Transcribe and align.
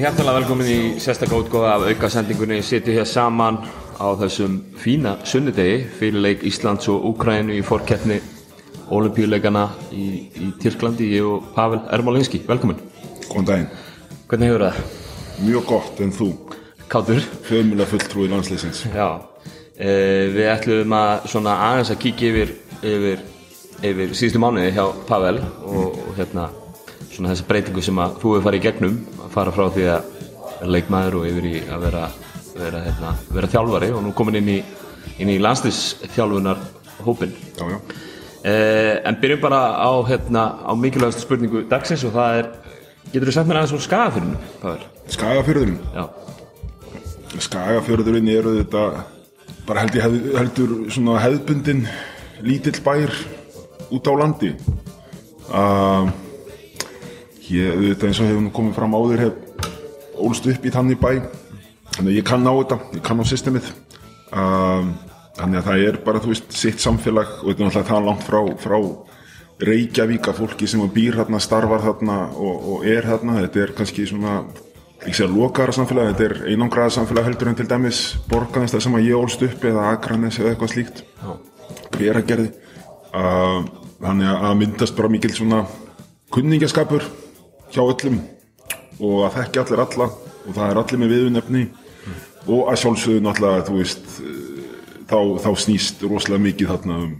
hjertalega 0.00 0.38
velkomin 0.38 0.68
í 0.70 0.78
sérstaklega 1.02 1.42
útgóða 1.42 1.70
af 1.74 1.82
aukasendingunni 1.90 2.62
sitju 2.64 2.94
hér 2.94 3.08
saman 3.08 3.58
á 4.00 4.08
þessum 4.16 4.54
fína 4.80 5.18
sunnudegi 5.28 5.82
fyrir 5.98 6.22
leik 6.24 6.44
Íslands 6.48 6.88
og 6.88 7.04
Úkrænu 7.10 7.52
í 7.58 7.60
fórkeppni 7.66 8.16
olimpíuleikana 8.96 9.66
í, 9.92 10.06
í 10.40 10.48
Tyrklandi 10.62 11.10
ég 11.12 11.26
og 11.28 11.50
Pavel 11.52 11.82
Ermolinski, 11.92 12.40
velkomin 12.48 12.80
Góðan 13.26 13.50
daginn. 13.50 13.68
Hvernig 14.30 14.48
hefur 14.50 14.64
það? 14.64 14.80
Mjög 15.44 15.68
gott 15.68 16.00
en 16.00 16.14
þú, 16.16 16.30
Kátur? 16.88 17.20
fjölmjöla 17.50 17.88
fulltrúi 17.90 18.30
landsleysins. 18.32 18.86
Já 18.94 19.20
e, 19.76 19.90
Við 20.32 20.48
ætlum 20.54 20.96
að 20.96 21.28
svona 21.34 21.58
aðeins 21.68 21.92
að 21.92 22.02
kíkja 22.06 22.32
yfir 22.32 22.56
yfir, 22.80 23.24
yfir 23.84 24.16
síðustu 24.16 24.40
mánuði 24.40 24.72
hjá 24.78 24.86
Pavel 25.10 25.42
og, 25.44 26.00
og 26.08 26.16
hérna 26.16 26.48
svona 27.10 27.34
þessa 27.34 27.50
breytingu 27.52 27.84
sem 27.84 28.00
að 28.00 28.16
þú 28.22 28.38
hefur 28.38 28.48
farið 28.48 28.62
í 28.62 28.68
gegnum 28.70 29.02
fara 29.30 29.54
frá 29.54 29.68
því 29.74 29.86
að 29.94 30.68
leikmaður 30.70 31.20
og 31.20 31.30
yfir 31.30 31.48
í 31.50 31.56
að 31.70 31.86
vera 31.86 32.04
vera, 32.60 32.82
hérna, 32.84 33.14
vera 33.32 33.50
þjálfari 33.50 33.90
og 33.94 34.04
nú 34.04 34.12
komin 34.16 34.40
inn 34.40 34.52
í, 34.56 34.58
inn 35.22 35.32
í 35.32 35.38
landslýsþjálfunar 35.42 36.60
hópin 37.06 37.32
eh, 38.44 39.00
en 39.06 39.18
byrjum 39.20 39.42
bara 39.42 39.60
á, 39.80 39.90
hérna, 40.08 40.46
á 40.66 40.72
mikilvægastu 40.76 41.24
spurningu 41.24 41.64
dagsins 41.70 42.04
og 42.08 42.16
það 42.16 42.40
er 42.40 42.50
getur 43.12 43.30
þú 43.30 43.36
sagt 43.36 43.50
mér 43.50 43.60
aðeins 43.60 43.76
úr 43.76 43.86
skagafyrinu 43.86 44.36
Pavel? 44.60 44.82
Skagafjörðurinn. 47.40 48.28
Eru 48.30 48.56
þetta, 48.58 49.04
bara 49.66 49.84
held 49.84 49.98
ég 49.98 50.02
heldur 50.34 50.72
svona 50.90 51.20
hefðbundin 51.22 51.84
lítill 52.42 52.80
bær 52.84 53.14
út 53.94 54.10
á 54.10 54.12
landi. 54.18 54.50
Uh, 55.50 56.10
ég, 57.54 57.84
þetta 57.90 58.08
eins 58.08 58.22
og 58.22 58.30
hefur 58.30 58.42
nú 58.46 58.54
komið 58.54 58.76
fram 58.78 58.96
áður, 58.96 59.24
hef 59.26 59.70
ólst 60.20 60.48
upp 60.50 60.66
í 60.66 60.72
þannig 60.74 61.00
bæ. 61.00 61.12
Þannig 61.96 62.10
að 62.12 62.16
ég 62.16 62.26
kann 62.26 62.46
á 62.46 62.52
þetta, 62.54 62.80
ég 62.96 63.04
kann 63.06 63.22
á 63.22 63.24
systemið. 63.26 63.70
Uh, 64.30 64.90
þannig 65.38 65.60
að 65.60 65.68
það 65.68 65.86
er 65.88 66.00
bara, 66.06 66.22
þú 66.22 66.32
veist, 66.32 66.50
sitt 66.54 66.82
samfélag 66.82 67.30
og 67.40 67.48
þetta 67.48 67.62
er 67.62 67.66
náttúrulega 67.66 67.90
það 67.90 68.08
langt 68.08 68.26
frá, 68.26 68.40
frá 68.62 68.78
Reykjavík 69.60 70.28
að 70.30 70.38
fólki 70.40 70.68
sem 70.70 70.82
býr 70.94 71.18
þarna, 71.20 71.40
starfar 71.42 71.82
þarna 71.84 72.18
og, 72.32 72.66
og 72.72 72.84
er 72.88 73.08
þarna, 73.10 73.42
þetta 73.42 73.62
er 73.64 73.72
kannski 73.76 74.06
svona 74.08 74.38
ekki 75.00 75.16
segja 75.16 75.32
lokaðara 75.32 75.74
samfélag, 75.76 76.10
þetta 76.12 76.26
er 76.26 76.52
einangraða 76.52 76.94
samfélag 76.96 77.28
heldur 77.28 77.50
en 77.50 77.58
til 77.58 77.68
dæmis 77.68 78.00
borgarnast 78.28 78.76
það 78.76 78.84
sem 78.86 78.96
að 78.96 79.06
ég 79.08 79.20
ólst 79.20 79.44
upp 79.44 79.66
eða 79.68 79.86
Akranes 79.94 80.38
eða 80.40 80.54
eitthvað 80.54 80.72
slíkt. 80.74 81.02
Hveragerði. 81.96 82.50
Uh, 83.10 83.64
þannig 84.00 84.32
að 84.32 84.58
myndast 84.60 84.96
bara 84.96 85.12
mikil 85.12 85.32
svona 85.34 85.64
kunningaskapur 86.32 87.04
hjá 87.70 87.82
öllum 87.84 88.20
og 89.00 89.24
að 89.26 89.36
þekki 89.38 89.62
allir 89.62 89.84
alla 89.86 90.08
og 90.10 90.54
það 90.56 90.66
er 90.66 90.80
allir 90.82 91.00
með 91.00 91.14
viðunefni 91.14 91.64
og 92.50 92.70
að 92.70 92.80
sjálfsögðu 92.82 93.24
náttúrulega 93.24 93.66
þú 93.68 93.76
veist 93.78 94.14
uh, 94.24 94.40
þá, 95.10 95.18
þá 95.44 95.50
snýst 95.64 96.02
rosalega 96.06 96.44
mikið 96.46 96.72
þarna 96.72 96.98
um, 97.04 97.12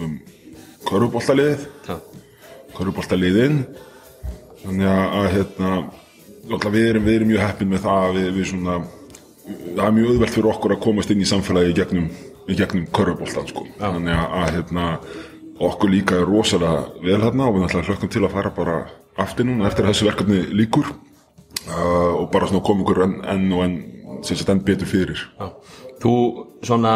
um 0.00 0.14
körfuboltaliðið. 0.88 1.66
Já, 1.86 1.96
körfuboltaliðin. 2.76 3.60
Þannig 4.60 4.90
að, 4.90 5.04
að 5.18 5.28
hérna 5.34 5.72
náttúrulega 6.50 6.74
við 6.74 6.88
erum, 6.90 7.06
við 7.06 7.18
erum 7.18 7.30
mjög 7.30 7.44
heppin 7.46 7.70
með 7.70 7.84
það 7.86 8.06
að 8.06 8.18
við, 8.18 8.30
við 8.36 8.48
svona 8.50 8.78
það 9.50 9.84
er 9.86 9.94
mjög 9.96 10.12
auðvelt 10.12 10.36
fyrir 10.36 10.50
okkur 10.52 10.74
að 10.74 10.82
komast 10.84 11.12
inn 11.12 11.24
í 11.24 11.28
samfélagi 11.28 11.76
gegnum, 11.78 12.08
í 12.50 12.56
gegnum 12.58 12.86
körfuboltan 12.94 13.48
sko. 13.50 13.66
þannig 13.80 14.16
að, 14.16 14.26
að 14.40 14.56
hérna 14.56 14.86
okkur 15.60 15.92
líka 15.92 16.18
er 16.18 16.28
rosalega 16.28 16.84
vel 17.04 17.20
hérna 17.22 17.48
og 17.48 17.56
við 17.56 17.64
náttúrulega 17.64 17.92
hlökkum 17.92 18.12
til 18.12 18.24
að 18.24 18.34
fara 18.36 18.52
bara 18.56 18.76
aftur 19.18 19.48
núna 19.48 19.68
eftir 19.68 19.86
að 19.86 19.94
þessu 19.94 20.08
verkefni 20.08 20.42
líkur 20.54 20.90
uh, 20.90 22.20
og 22.20 22.30
bara 22.32 22.48
svona 22.50 22.64
koma 22.66 22.84
ykkur 22.84 23.02
enn, 23.06 23.16
enn 23.32 23.50
og 23.56 23.64
enn 23.66 23.78
sem 24.26 24.36
sagt 24.36 24.52
enn 24.52 24.62
betur 24.64 24.88
fyrir. 24.88 25.20
Já. 25.40 25.50
Þú 26.00 26.14
svona 26.64 26.94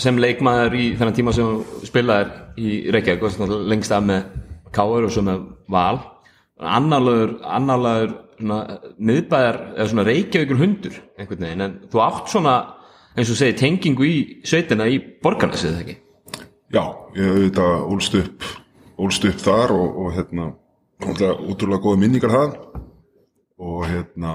sem 0.00 0.18
leikmaður 0.20 0.76
í 0.76 0.86
þennan 0.96 1.16
tíma 1.16 1.34
sem 1.36 1.60
spilaðir 1.88 2.32
í 2.60 2.78
Reykjavík 2.92 3.40
lengst 3.68 3.92
af 3.92 4.04
með 4.04 4.30
Káur 4.72 5.06
og 5.08 5.12
svo 5.12 5.24
með 5.26 5.46
Val. 5.72 6.00
Annarlegur 6.60 8.18
svona 8.40 8.58
miðbæðar 8.96 9.58
eða 9.76 9.88
svona 9.92 10.04
Reykjavíkur 10.08 10.60
hundur 10.60 11.00
einhvern 11.18 11.44
veginn 11.44 11.64
en 11.66 11.74
þú 11.92 12.02
átt 12.04 12.30
svona 12.32 12.54
eins 13.16 13.32
og 13.32 13.38
segir 13.38 13.58
tengingu 13.58 14.06
í 14.06 14.16
sveitina 14.46 14.86
í 14.88 14.98
borgarnesið 15.22 15.70
eða 15.72 15.84
ekki? 15.84 15.96
Já, 16.70 16.82
ég 17.16 17.26
hef 17.26 17.34
auðvitað 17.34 17.86
ólst 17.90 18.16
upp, 18.20 18.48
upp 19.32 19.44
þar 19.44 19.74
og, 19.74 20.00
og 20.04 20.12
hérna, 20.16 20.50
útrúlega 21.04 21.82
góða 21.84 22.00
minningar 22.00 22.34
það 22.34 22.58
og 23.60 23.86
hérna, 23.88 24.34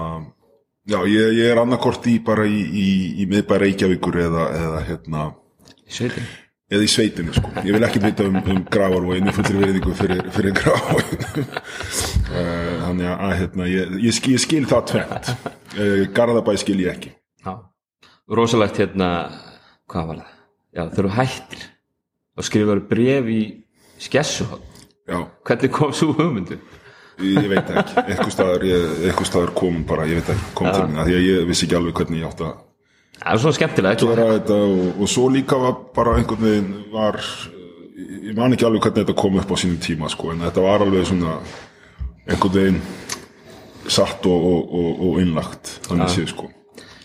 já, 0.86 0.98
ég, 1.10 1.36
ég 1.40 1.52
er 1.52 1.60
annarkort 1.60 2.06
í 2.10 2.18
bara 2.22 2.46
í, 2.46 2.58
í, 2.62 2.88
í 3.22 3.28
miðbæra 3.30 3.64
Reykjavíkur 3.64 4.20
eða, 4.26 4.48
eða 4.60 4.82
hérna, 4.90 5.30
í 5.86 5.96
sveitin 5.98 6.28
eða 6.66 6.82
í 6.82 6.88
sveitinu, 6.90 7.34
sko. 7.34 7.50
Ég 7.62 7.76
vil 7.76 7.86
ekki 7.86 8.00
vita 8.02 8.24
um, 8.26 8.38
um 8.42 8.62
gravarvóinu 8.74 9.34
fullri 9.34 9.60
veriðingu 9.60 9.92
fyrir, 9.94 10.22
fyrir 10.34 10.54
gravarvóinu. 10.56 11.44
Þannig 12.86 13.10
að, 13.12 13.34
hérna, 13.40 13.68
ég, 13.70 13.92
ég, 14.02 14.16
skil, 14.16 14.34
ég 14.34 14.42
skil 14.42 14.64
það 14.66 14.88
tvent. 14.90 15.30
Garðabæ 16.16 16.56
skil 16.58 16.80
ég 16.82 16.90
ekki. 16.96 17.12
Já, 17.46 17.52
rosalegt 18.34 18.80
hérna 18.82 19.10
hvað 19.92 20.10
var 20.10 20.22
það? 20.24 20.32
Já, 20.76 20.82
þeir 20.82 21.04
eru 21.04 21.12
hættir 21.16 21.66
og 22.36 22.48
skrifaður 22.50 22.82
bref 22.90 23.30
í 23.30 23.40
skessuhótt 24.02 24.75
Já, 25.06 25.18
hvernig 25.46 25.72
kom 25.74 25.94
svo 25.94 26.12
hugmyndu? 26.18 26.60
ég, 27.22 27.48
veit 27.48 27.70
ekki. 27.72 28.02
Eitthvað 28.02 28.32
staðar, 28.34 28.64
staðar 29.24 29.52
kom 29.56 29.82
bara, 29.88 30.06
ég 30.10 30.20
veit 30.20 30.32
ekki, 30.34 30.54
kom 30.58 30.68
til 30.68 30.86
mín. 30.90 31.02
Því 31.06 31.16
að 31.16 31.26
ég 31.26 31.50
vissi 31.50 31.66
ekki 31.68 31.78
alveg 31.78 32.00
hvernig 32.00 32.22
ég 32.22 32.30
átt 32.30 32.46
að 32.46 32.54
Það 33.16 33.32
er 33.32 33.40
svona 33.40 33.56
skemmtilegt 33.56 34.02
og, 34.04 34.72
og 35.00 35.08
svo 35.08 35.30
líka 35.32 35.56
var 35.56 35.78
bara 35.96 36.18
einhvern 36.18 36.42
veginn 36.44 36.74
var 36.92 37.16
ég 37.96 38.36
man 38.36 38.52
ekki 38.52 38.66
alveg 38.68 38.84
hvernig 38.84 39.06
þetta 39.06 39.16
kom 39.22 39.38
upp 39.40 39.54
á 39.54 39.56
sínum 39.56 39.78
tíma 39.80 40.10
sko, 40.12 40.34
en 40.34 40.44
þetta 40.44 40.64
var 40.66 40.84
alveg 40.84 41.06
svona 41.08 41.38
einhvern 42.26 42.54
veginn 42.58 42.82
satt 43.86 44.28
og, 44.28 44.46
og, 44.50 44.76
og, 44.76 45.02
og 45.08 45.18
innlagt 45.22 45.78
þannig 45.88 46.12
séð 46.12 46.30
sko 46.34 46.52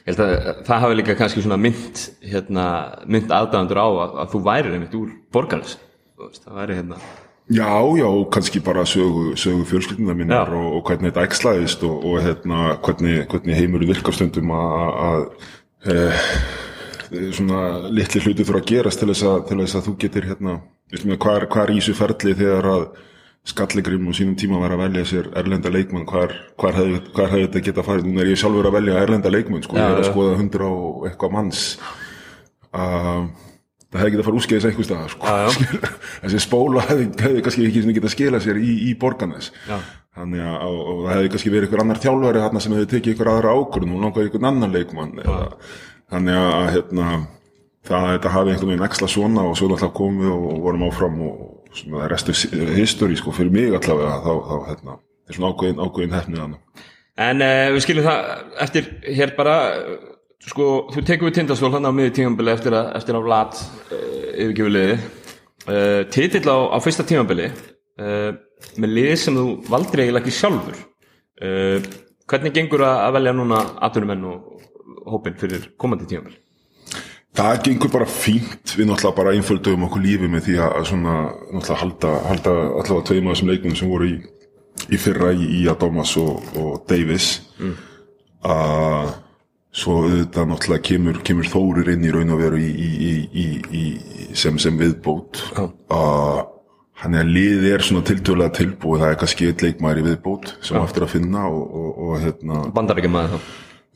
Ég 0.01 0.15
held 0.17 0.21
að 0.25 0.61
það 0.65 0.83
hafi 0.83 0.95
líka 0.97 1.15
kannski 1.15 1.43
svona 1.45 1.59
mynd 1.61 1.99
hérna, 2.25 2.65
mynd 3.05 3.31
aðdæðandur 3.31 3.79
á 3.79 3.87
að, 3.87 4.15
að 4.23 4.31
þú 4.33 4.41
værir 4.47 4.75
einmitt 4.75 4.95
úr 4.97 5.11
borgarnes 5.31 5.77
það 6.41 6.57
væri 6.57 6.79
hérna 6.81 6.97
Já, 7.51 7.83
já, 7.97 8.07
kannski 8.31 8.61
bara 8.63 8.85
sögu, 8.85 9.35
sögu 9.35 9.65
fjölskyldina 9.67 10.13
minnar 10.15 10.47
Já. 10.47 10.55
og, 10.55 10.75
og 10.77 10.83
hvernig 10.87 11.11
þetta 11.11 11.25
ægslaðist 11.27 11.83
og, 11.83 12.05
og 12.05 12.21
hérna, 12.23 12.77
hvernig, 12.85 13.25
hvernig 13.27 13.57
heimur 13.57 13.83
virkar 13.89 14.15
stundum 14.15 14.53
að, 14.55 14.99
að 15.07 15.25
e, 15.91 15.97
svona 17.35 17.89
litli 17.91 18.21
hluti 18.23 18.45
þurfa 18.47 18.61
að 18.61 18.69
gerast 18.71 19.03
til 19.03 19.09
þess 19.11 19.27
að, 19.27 19.39
til 19.49 19.59
þess 19.63 19.79
að 19.79 19.87
þú 19.89 19.95
getur 20.05 20.29
hérna, 20.29 20.57
hvað 20.93 21.41
er, 21.41 21.47
hvað 21.51 21.73
í 21.73 21.79
þessu 21.81 21.97
ferli 21.99 22.37
þegar 22.39 22.69
að 22.75 22.85
Skallegrim 23.41 24.05
og 24.05 24.13
sínum 24.13 24.35
tíma 24.37 24.59
var 24.61 24.75
að 24.75 24.83
velja 24.83 25.03
sér 25.09 25.27
erlenda 25.41 25.71
leikmann, 25.73 26.05
hvar, 26.05 26.35
hefði, 26.61 26.99
þetta 27.17 27.61
geta 27.65 27.83
farið, 27.83 28.05
núna 28.05 28.21
er 28.21 28.27
ég 28.29 28.37
sjálfur 28.37 28.67
að 28.69 28.75
velja 28.75 28.99
erlenda 29.01 29.31
leikmann, 29.33 29.63
sko, 29.65 29.79
Já, 29.79 29.87
ég 29.87 29.95
er 29.95 30.01
að 30.03 30.09
skoða 30.11 30.35
hundra 30.37 30.67
og 30.69 31.07
eitthvað 31.09 31.33
manns. 31.33 31.63
Uh, 32.69 33.23
það 33.91 34.01
hefði 34.01 34.13
getað 34.13 34.23
að 34.23 34.27
fara 34.27 34.39
úrskeiðis 34.39 34.67
einhver 34.69 34.87
stað 34.87 35.09
sko. 35.13 35.33
Þessi 36.23 36.43
spóla 36.45 36.85
hefði, 36.87 37.07
hefði 37.25 37.43
kannski 37.45 37.65
ekki 37.67 37.83
svona 37.83 37.97
getað 37.97 38.15
skila 38.15 38.41
sér 38.43 38.61
í, 38.61 38.71
í 38.87 38.93
borgarnes. 38.99 39.51
Þannig 40.15 40.47
að 40.47 40.65
og, 40.67 40.79
og 40.81 41.03
það 41.05 41.13
hefði 41.17 41.33
kannski 41.35 41.53
verið 41.53 41.67
einhver 41.67 41.83
annar 41.85 42.01
þjálfari 42.03 42.43
þarna 42.45 42.63
sem 42.63 42.75
hefði 42.77 42.89
tekið 42.95 43.13
einhver 43.13 43.31
aðra 43.33 43.55
ákvörðun. 43.57 43.95
Og 43.95 44.05
langaði 44.05 44.27
einhvern 44.27 44.49
annan 44.51 44.75
leikmann 44.75 45.13
eða, 45.23 45.49
þannig 46.11 46.39
að 46.41 46.69
hérna, 46.75 47.09
það 47.87 48.05
að 48.05 48.13
þetta 48.15 48.33
hafi 48.35 48.53
einhvern 48.53 48.71
veginn 48.71 48.87
eksla 48.87 49.09
svona 49.11 49.47
og 49.47 49.57
svo 49.57 49.71
náttúrulega 49.71 49.97
komum 49.97 50.23
við 50.23 50.33
og 50.35 50.63
vorum 50.65 50.87
áfram 50.87 51.19
og 51.27 51.41
svona 51.75 52.07
restu 52.11 52.35
history 52.75 53.17
sko 53.19 53.33
fyrir 53.35 53.53
mig 53.53 53.75
allavega 53.75 54.19
þá, 54.23 54.31
þá 54.47 54.55
hérna, 54.69 54.97
er 55.27 55.37
svona 55.37 55.51
ákveðin, 55.53 55.81
ákveðin 55.81 56.17
hefnið 56.17 56.57
En 57.21 57.43
uh, 57.43 57.67
við 57.75 57.83
skiljum 57.85 58.07
það 58.07 58.29
eftir 58.63 58.87
hér 59.17 59.33
bara 59.37 59.55
sko, 60.49 60.67
þú 60.93 61.03
tekur 61.05 61.29
við 61.29 61.39
tindasvól 61.39 61.73
hann 61.75 61.87
á 61.89 61.91
miður 61.93 62.15
tímambili 62.17 62.53
eftir 62.53 62.75
að, 62.77 62.91
eftir 62.99 63.17
að 63.17 63.25
Vlad 63.27 63.57
uh, 63.57 63.97
yfirgefur 64.31 64.75
liði 64.75 64.95
uh, 64.97 66.01
titill 66.13 66.45
á, 66.49 66.57
á 66.73 66.77
fyrsta 66.83 67.05
tímambili 67.07 67.49
uh, 67.51 68.29
með 68.81 68.95
liði 68.97 69.17
sem 69.19 69.37
þú 69.37 69.47
valdir 69.69 70.05
eiginlega 70.05 70.25
ekki 70.25 70.37
sjálfur. 70.37 70.79
Hvernig 72.29 72.53
gengur 72.53 72.83
að, 72.85 72.99
að 73.07 73.15
velja 73.15 73.31
núna 73.33 73.59
atvinnumenn 73.87 74.27
og 74.29 75.07
hópin 75.09 75.37
fyrir 75.41 75.63
komandi 75.81 76.05
tímambili? 76.07 76.37
Það 77.37 77.61
gengur 77.65 77.91
bara 77.93 78.05
fínt, 78.11 78.73
við 78.75 78.89
náttúrulega 78.89 79.17
bara 79.17 79.33
einföldum 79.33 79.85
okkur 79.87 80.03
lífi 80.03 80.27
með 80.29 80.45
því 80.49 80.55
að 80.65 80.87
svona 80.89 81.15
náttúrulega 81.31 81.79
halda, 81.79 82.11
halda 82.27 82.55
allavega 82.67 83.05
tveim 83.07 83.29
af 83.29 83.35
þessum 83.35 83.51
leikmennum 83.51 83.79
sem 83.79 83.91
voru 83.91 84.09
í, 84.11 84.17
í 84.91 84.99
fyrra 84.99 85.31
í, 85.31 85.47
í 85.61 85.65
Adomas 85.71 86.13
og, 86.19 86.51
og 86.59 86.83
Davis. 86.91 87.31
Mm. 87.57 87.77
Svo 89.71 90.01
auðvitað 90.03 90.49
náttúrulega 90.51 90.83
kemur, 90.83 91.19
kemur 91.25 91.47
Þórir 91.47 91.91
inn 91.93 92.03
í 92.07 92.11
raun 92.11 92.33
og 92.35 92.41
veru 92.41 92.59
í, 92.59 92.69
í, 92.71 93.11
í, 93.31 93.45
í, 93.71 93.83
sem, 94.37 94.59
sem 94.59 94.77
viðbót. 94.79 95.39
Að 95.55 96.41
hann 97.01 97.17
er 97.17 97.29
liðið 97.29 97.67
er 97.77 97.85
svona 97.85 98.05
tiltölulega 98.05 98.55
tilbúið. 98.59 99.03
Það 99.03 99.13
er 99.13 99.19
kannski 99.23 99.49
eitt 99.49 99.65
leikmaður 99.65 100.01
í 100.01 100.07
viðbót 100.09 100.53
sem 100.59 100.77
ja. 100.77 100.83
eftir 100.83 101.07
að 101.07 101.13
finna 101.15 101.47
og, 101.49 101.61
og, 101.65 101.91
og 102.05 102.25
hérna 102.25 102.63
Bandaríkjum 102.75 103.15
maður 103.15 103.37
þá. 103.37 103.51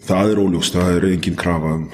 Það 0.05 0.31
er 0.31 0.41
óljúst, 0.43 0.75
það 0.75 0.93
er 0.95 1.07
engin 1.09 1.37
krafa 1.39 1.71
um, 1.75 1.85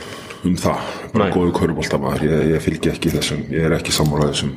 um 0.50 0.56
það, 0.60 0.88
bara 1.13 1.30
góðu 1.33 1.54
körubóltamaður 1.60 2.25
ég, 2.28 2.48
ég 2.56 2.63
fylgi 2.66 2.92
ekki 2.92 3.13
þessum, 3.13 3.44
ég 3.54 3.68
er 3.68 3.78
ekki 3.78 3.94
sammála 3.95 4.31
þessum. 4.31 4.56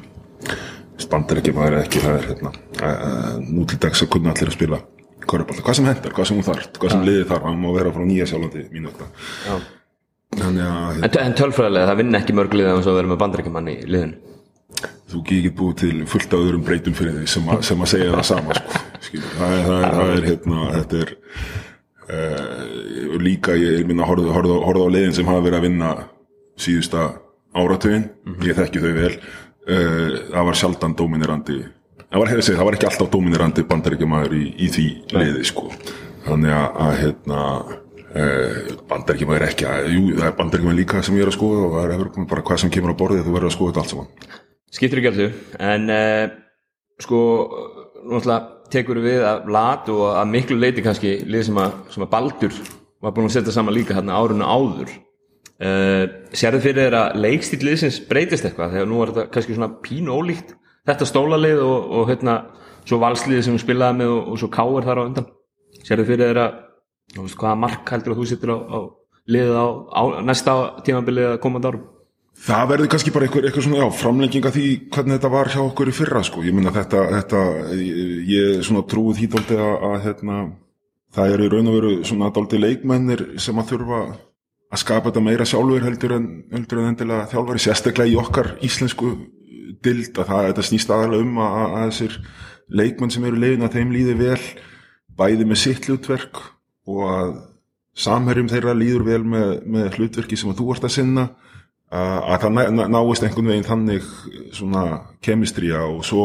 Bandaríkjum 1.10 1.58
maður 1.58 1.78
er 1.78 1.84
ekki, 1.84 2.02
það 2.04 2.18
er 2.20 2.26
hérna 2.30 2.54
uh, 2.54 3.36
nú 3.44 3.66
til 3.68 3.80
dags 3.82 4.04
að 4.04 4.12
kunna 4.14 4.32
allir 4.32 4.52
að 4.52 4.56
spila 4.56 4.80
körubólta, 5.30 5.64
hvað 5.64 5.78
sem 5.78 5.88
hendar, 5.88 6.14
hvað 6.16 6.28
sem 6.28 6.38
hún 6.38 6.46
þarf 6.46 6.68
hvað 6.78 6.94
sem 6.94 7.08
liðið 7.08 7.26
þarf, 7.32 7.48
hann 7.48 7.62
má 7.62 7.70
vera 7.76 7.94
frá 7.94 8.04
nýja 8.08 8.28
sjálfandi 8.30 8.66
mínu 8.72 8.92
þetta 8.92 9.58
þannig 10.34 10.68
að 10.68 11.02
En, 11.04 11.18
en 11.24 11.36
tölfræðilega, 11.38 11.88
það 11.90 12.00
vinna 12.02 12.20
ekki 12.20 12.36
mörg 12.36 12.56
liðið 12.56 12.88
að 12.88 12.96
vera 12.98 13.10
með 13.10 13.20
bandaríkjumann 13.22 13.70
í 13.70 13.76
liðinu. 13.86 14.32
Þú 15.12 15.20
ekki 15.22 15.52
búið 15.54 15.76
til 15.82 15.98
fullt 16.10 16.32
af 16.34 16.42
öðrum 16.42 16.64
breytum 16.66 16.96
fyrir 16.96 17.18
því 17.20 17.28
sem, 17.30 17.50
a, 17.52 17.58
sem 17.62 17.84
að 17.84 17.90
segja 17.92 18.14
það 18.14 18.24
sama 18.30 18.56
sko. 18.56 18.80
Það, 19.04 19.52
er, 19.52 19.60
það, 19.68 19.76
er, 19.76 19.94
það 19.94 20.12
er 20.14 20.26
hérna 20.30 20.64
þetta 20.72 21.02
er 21.04 21.12
uh, 22.16 23.14
líka 23.22 23.54
ég 23.60 23.84
minna 23.86 24.08
horfðu, 24.08 24.32
horfðu, 24.34 24.58
horfðu 24.64 24.88
á 24.90 24.94
leiðin 24.96 25.16
sem 25.20 25.30
hafa 25.30 25.44
verið 25.44 25.58
að 25.60 25.66
vinna 25.68 25.92
síðusta 26.64 27.06
áratugin 27.54 28.08
ég 28.42 28.58
þekki 28.58 28.82
þau 28.82 28.92
vel. 28.96 29.14
Uh, 29.64 30.08
það 30.32 30.48
var 30.50 30.60
sjaldan 30.60 30.98
dóminirandi 30.98 31.60
það 32.14 32.22
var, 32.22 32.34
segja, 32.40 32.58
það 32.58 32.68
var 32.68 32.78
ekki 32.78 32.90
alltaf 32.90 33.12
dóminirandi 33.12 33.64
bandaríkjumæður 33.70 34.36
í, 34.38 34.44
í 34.54 34.68
því 34.70 34.84
leiði 35.14 35.48
sko. 35.50 35.70
þannig 36.28 36.54
að, 36.54 36.68
að 36.86 37.00
hérna 37.02 37.40
Uh, 38.14 38.76
bandaríkjum 38.86 39.32
er 39.34 39.42
ekki 39.48 39.64
að, 39.66 39.88
jú, 39.90 40.02
það 40.14 40.28
er 40.28 40.34
bandaríkjum 40.38 40.76
líka 40.78 41.00
sem 41.02 41.16
ég 41.18 41.24
er 41.24 41.32
að 41.32 41.34
skoða 41.34 41.64
og 41.66 41.72
það 41.72 41.86
er 41.88 41.94
Evrópum 41.96 42.26
bara 42.30 42.44
hvað 42.46 42.60
sem 42.62 42.70
kemur 42.70 42.92
á 42.94 43.00
borðið 43.00 43.24
þú 43.26 43.32
verður 43.34 43.48
að 43.48 43.54
skoða 43.56 43.72
þetta 43.72 43.82
allt 43.82 43.90
saman. 43.90 44.44
Skiptir 44.76 45.00
ekki 45.00 45.10
allir 45.10 45.32
en 45.72 45.90
uh, 45.90 46.36
sko 47.02 47.22
náttúrulega 48.04 48.68
tekur 48.70 49.00
við 49.02 49.26
að 49.26 49.50
lat 49.56 49.90
og 49.90 50.04
að 50.12 50.30
miklu 50.30 50.60
leiti 50.60 50.84
kannski 50.86 51.16
lið 51.26 51.42
sem 51.48 51.58
að, 51.64 51.74
sem 51.96 52.06
að 52.06 52.12
Baldur 52.14 52.60
var 53.02 53.16
búin 53.16 53.26
að 53.26 53.34
setja 53.34 53.56
saman 53.56 53.74
líka 53.74 53.98
hérna 53.98 54.20
árunu 54.22 54.46
áður. 54.46 54.94
Uh, 55.58 56.06
sérðu 56.38 56.62
fyrir 56.68 56.84
þér 56.84 56.98
að 57.00 57.18
leikstíl 57.24 57.62
liðsins 57.66 57.98
breytist 58.06 58.46
eitthvað? 58.46 58.76
Þegar 58.76 58.90
nú 58.92 59.02
er 59.02 59.10
þetta 59.10 59.26
kannski 59.34 59.58
svona 59.58 59.72
pínu 59.82 60.14
ólíkt 60.14 60.54
þetta 60.88 61.08
stólalið 61.08 61.62
og, 61.64 61.88
og 61.98 62.12
hérna 62.12 62.36
svo 62.84 63.00
valsliði 63.00 63.46
sem 63.46 63.56
við 63.56 63.64
spilaði 63.64 64.00
með 64.02 64.12
og, 64.12 64.28
og 64.32 64.42
svo 64.42 64.50
káir 64.52 64.86
þar 64.88 65.00
á 65.00 65.06
undan 65.06 65.30
fyrir 65.84 66.08
þér 66.08 66.42
að 66.44 66.60
þú 67.14 67.24
veist, 67.26 67.40
hvaða 67.40 67.56
mark 67.64 67.90
heldur 67.94 68.14
að 68.14 68.20
þú 68.20 68.28
sittir 68.28 68.52
á, 68.52 68.58
á 68.60 68.78
liðið 69.34 69.58
á, 69.60 69.66
á 69.92 70.02
næsta 70.24 70.54
tímabilið 70.86 71.32
að 71.32 71.42
komandi 71.44 71.70
árum 71.70 71.90
Það 72.44 72.64
verður 72.72 72.88
kannski 72.90 73.12
bara 73.14 73.26
eitthvað, 73.28 73.44
eitthvað 73.46 73.64
svona, 73.64 73.78
já, 73.78 73.96
framlenging 74.00 74.46
af 74.48 74.54
því 74.56 74.64
hvernig 74.92 75.14
þetta 75.16 75.30
var 75.32 75.50
hjá 75.52 75.60
okkur 75.62 75.90
í 75.90 75.92
fyrra, 75.94 76.22
sko. 76.26 76.42
Ég 76.42 76.56
minna 76.56 76.72
þetta, 76.74 77.04
þetta, 77.12 77.42
ég, 78.26 78.56
svona 78.66 78.82
trúið 78.90 79.20
því 79.20 79.28
dálítið 79.32 79.62
að, 79.62 79.74
að, 79.88 79.94
hérna, 80.08 80.38
það 81.14 81.34
eru 81.36 81.46
í 81.46 81.52
raun 81.52 81.70
og 81.70 81.76
veru 81.78 81.92
svona 82.10 82.32
dálítið 82.34 82.64
leikmennir 82.64 83.22
sem 83.44 83.62
að 83.62 83.70
þurfa 83.70 84.00
að 84.74 84.82
skapa 84.82 85.12
þetta 85.12 85.22
meira 85.28 85.46
sjálfur 85.46 85.86
heldur 85.86 86.16
en, 86.18 86.26
heldur 86.50 86.82
en 86.82 86.90
endilega 86.90 87.30
þjálfari, 87.30 87.62
sérstaklega 87.62 88.10
í 88.10 88.18
okkar 88.18 88.50
íslensku 88.66 89.14
dild 89.84 90.18
að 90.18 90.30
það, 90.30 90.48
þetta 90.50 90.66
snýst 90.68 90.92
aðalega 90.94 91.24
um 91.24 91.40
að, 91.42 91.56
að 91.64 91.88
þessir 91.88 92.18
leikmenn 92.80 93.12
sem 93.12 93.26
eru 93.28 93.40
leiðin 93.40 93.66
að 93.66 93.78
þeim 93.78 93.94
líði 93.94 94.14
vel, 94.20 94.42
bæði 95.18 95.48
með 95.48 95.60
sitt 95.62 95.88
hlutverk 95.88 96.40
og 96.90 97.02
að 97.08 97.34
samherjum 98.04 98.50
þeirra 98.50 98.74
líður 98.76 99.06
vel 99.06 99.22
með, 99.26 99.50
með 99.70 99.98
hlutverki 99.98 100.38
sem 100.38 100.54
þú 100.56 100.72
ert 100.74 100.86
að 100.88 100.96
sinna 100.96 101.28
að 101.94 102.42
það 102.42 102.56
ná, 102.74 102.84
náist 102.90 103.22
einhvern 103.22 103.50
veginn 103.52 103.66
þannig 103.68 104.06
svona 104.56 104.84
kemistría 105.22 105.84
og 105.86 106.00
svo 106.06 106.24